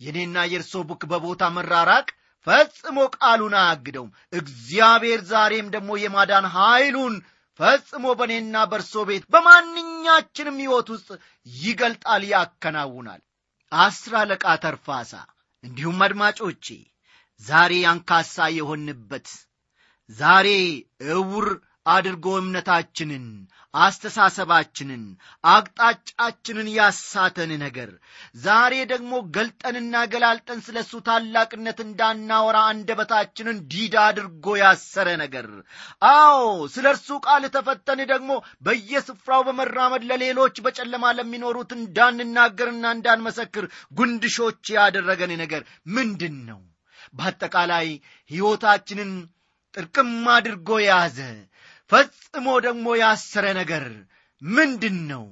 የእኔና 0.00 0.38
የእርሶ 0.50 0.74
ቡክ 0.88 1.02
በቦታ 1.10 1.42
መራራቅ 1.56 2.08
ፈጽሞ 2.46 2.98
ቃሉን 3.16 3.54
አያግደውም። 3.60 4.10
እግዚአብሔር 4.32 5.20
ዛሬም 5.32 5.66
ደግሞ 5.74 5.90
የማዳን 6.00 6.46
ኃይሉን 6.56 7.14
ፈጽሞ 7.60 8.04
በእኔና 8.18 8.56
በእርሶ 8.70 8.94
ቤት 9.08 9.24
በማንኛችንም 9.32 10.56
ሕይወት 10.62 10.88
ውስጥ 10.94 11.08
ይገልጣል 11.46 12.22
ያከናውናል። 12.32 13.20
አስር 13.72 14.14
አለቃ 14.20 14.44
ተርፋሳ 14.64 15.12
እንዲሁም 15.64 16.00
አድማጮቼ 16.06 16.66
ዛሬ 17.40 17.72
አንካሳ 17.90 18.46
የሆንበት 18.56 19.28
ዛሬ 20.10 20.48
እውር 21.14 21.46
አድርጎ 21.86 22.26
እምነታችንን 22.40 23.24
አስተሳሰባችንን 23.74 25.02
አቅጣጫችንን 25.44 26.68
ያሳተን 26.74 27.50
ነገር። 27.62 27.90
ዛሬ 28.42 28.74
ደግሞ 28.92 29.12
ገልጠንና 29.36 29.94
ገላልጠን 30.12 30.60
ስለ 30.66 30.76
እሱ 30.84 31.00
ታላቅነት 31.08 31.78
እንዳናወራ 31.86 32.58
አንደበታችንን 32.70 33.58
ዲዳ 33.72 33.96
አድርጎ 34.08 34.56
ያሰረ 34.62 35.08
ነገር። 35.22 35.48
አዎ 36.10 36.42
ስለ 36.74 36.86
እርሱ 36.94 37.18
ቃል 37.26 37.46
ተፈተን 37.56 38.02
ደግሞ 38.12 38.30
በየስፍራው 38.66 39.44
በመራመድ 39.48 40.04
ለሌሎች 40.10 40.58
በጨለማ 40.66 41.14
ለሚኖሩት 41.18 41.72
እንዳንናገርና 41.78 42.84
እንዳንመሰክር 42.96 43.66
ጉንድሾች 43.98 44.64
ያደረገን 44.78 45.34
ነገር 45.42 45.64
ምንድን 45.96 46.36
ነው 46.50 46.60
በአጠቃላይ 47.14 47.88
ሕይወታችንን 48.30 49.10
ጥርቅም 49.74 50.10
አድርጎ 50.32 50.70
የያዘ 50.80 51.18
ፈጽሞ 51.90 52.46
ደግሞ 52.66 52.86
ያሰረ 53.00 53.46
ነገር 53.58 53.84
ምንድን 54.42 54.98
ነው 55.10 55.24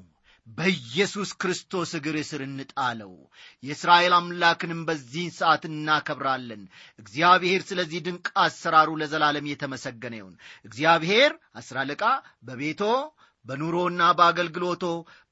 በኢየሱስ 0.47 1.31
ክርስቶስ 1.41 1.91
እግር 1.99 2.17
ስር 2.29 2.41
እንጣለው። 2.47 3.13
የእስራኤል 3.63 4.13
አምላክንም 4.17 4.81
በዚህን 4.89 5.33
ሰዓት 5.37 5.63
እናከብራለን። 5.69 6.63
እግዚአብሔር 6.99 7.61
ስለዚህ 7.69 8.01
ድንቅ 8.07 8.27
አሰራሩ 8.45 8.91
ለዘላለም 9.01 9.51
የተመሰገነ 9.51 10.15
ይሁን። 10.19 10.35
እግዚአብሔር 10.65 11.33
አስር 11.55 11.79
አለቃ 11.83 12.03
በቤቶ 12.43 12.83
በኑሮና 13.45 14.01
በአገልግሎቶ 14.19 14.85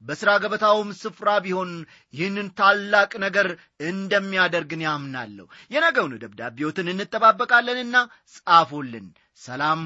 በሥራ 0.03 0.29
ገበታውም 0.43 0.89
ስፍራ 1.01 1.29
ቢሆን 1.43 1.71
ይህንን 2.13 2.47
ታላቅ 2.59 3.11
ነገር 3.25 3.47
እንደሚያደርግን 3.91 4.81
ያምናለሁ። 4.87 5.45
የነገውን 5.71 6.15
ደብዳቤዎትን 6.23 6.91
እንጠባበቃለንና 6.93 7.95
ጻፉልን። 8.37 9.07
ሰላም 9.41 9.83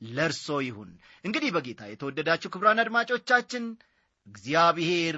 ለርሶ 0.00 0.56
ይሁን። 0.64 0.90
እንግዲህ 1.24 1.50
በጌታ 1.54 1.82
የተወደዳችሁ 1.88 2.48
ክብራን 2.50 2.82
አድማጮቻችን 2.82 3.64
እግዚአብሔር 4.26 5.16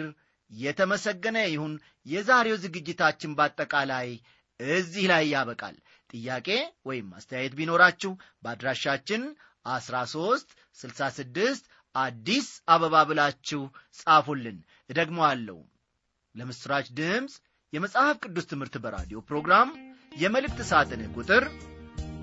የተመሰገነ 0.51 1.39
ይሁን። 1.49 1.75
የዛሬው 2.07 2.57
ዝግጅታችን 2.65 3.35
በአጠቃላይ 3.39 4.09
እዚህ 4.61 5.05
ላይ 5.13 5.25
ያበቃል። 5.33 5.77
ጥያቄ 6.11 6.49
ወይም 6.89 7.09
አስተያየት 7.19 7.55
ቢኖራችሁ 7.59 8.13
በአድራሻችን 8.45 9.23
13 9.67 10.55
66 10.79 11.69
አዲስ 11.95 12.49
አበባ 12.69 12.97
ብላችሁ 13.09 13.63
ጻፉልን። 14.01 14.59
እደግሞ 14.91 15.19
አለው 15.29 15.61
ለምሥራች 16.35 16.89
ድምፅ 16.99 17.35
የመጽሐፍ 17.73 18.17
ቅዱስ 18.25 18.47
ትምህርት 18.51 18.77
በራዲዮ 18.85 19.19
ፕሮግራም 19.29 19.69
የመልእክት 20.13 20.61
ሳጥን 20.71 21.03
ቁጥር 21.17 21.45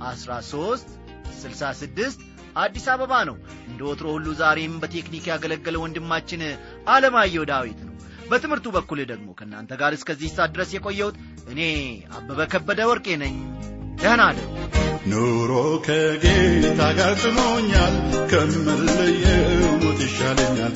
13 0.07 0.89
66 1.37 2.36
አዲስ 2.57 2.85
አበባ 2.93 3.13
ነው። 3.29 3.35
እንደ 3.69 3.81
ወትሮ 3.89 4.07
ሁሉ 4.15 4.27
ዛሬም 4.41 4.73
በቴክኒክ 4.81 5.25
ያገለገለ 5.31 5.75
ወንድማችን 5.83 6.41
አለማየሁ 6.93 7.43
ዳዊት 7.51 7.79
ነው። 7.87 7.93
በትምህርቱ 8.29 8.67
በኩል 8.75 8.99
ደግሞ 9.11 9.27
ከእናንተ 9.39 9.73
ጋር 9.81 9.91
እስከዚህ 9.97 10.31
ሳት 10.35 10.49
ድረስ 10.55 10.71
የቆየሁት 10.75 11.17
እኔ 11.51 11.61
አበበ 12.17 12.39
ከበደ 12.53 12.79
ወርቄ 12.89 13.07
ነኝ። 13.23 13.35
ደህና 14.01 14.21
አደሩ 14.29 14.47
ኑሮ 15.11 15.51
ከጌታ 15.85 16.79
ጋር 16.97 17.13
ጥሞኛል 17.21 17.95
ከምለየው 18.31 19.53
ሞት 19.83 19.99
ይሻለኛል። 20.07 20.75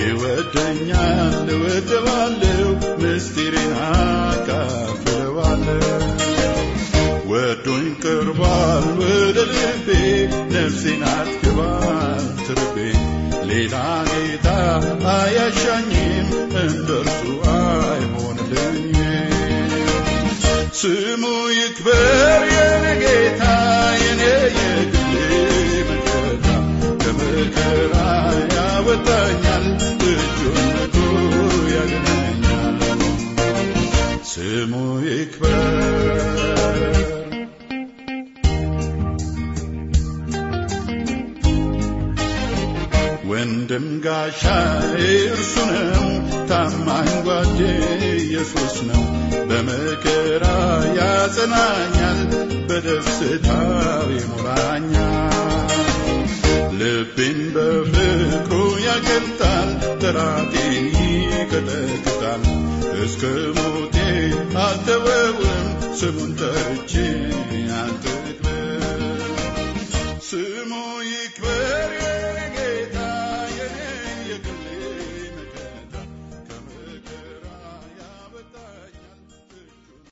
ይወደኛል 0.00 1.20
እወደዋለሁ 1.54 2.68
ምስጢሬን 3.02 3.72
አካፍለዋለሁ 3.88 5.82
ወዶኝ 7.36 7.86
ቀርቧል 8.02 8.84
ወደ 9.00 9.38
ልቤ 9.50 9.88
ነፍሴን 10.52 11.02
አትግባል 11.10 12.24
ትርቤ 12.46 12.76
ሌላ 13.48 13.74
ጌታ 14.10 14.48
አያሻኝም 15.14 16.28
እንደርሱ 16.62 17.20
አይሆንልኝም። 17.54 18.94
ስሙ 20.80 21.22
ይክበር 21.58 22.42
የኔ 22.54 23.02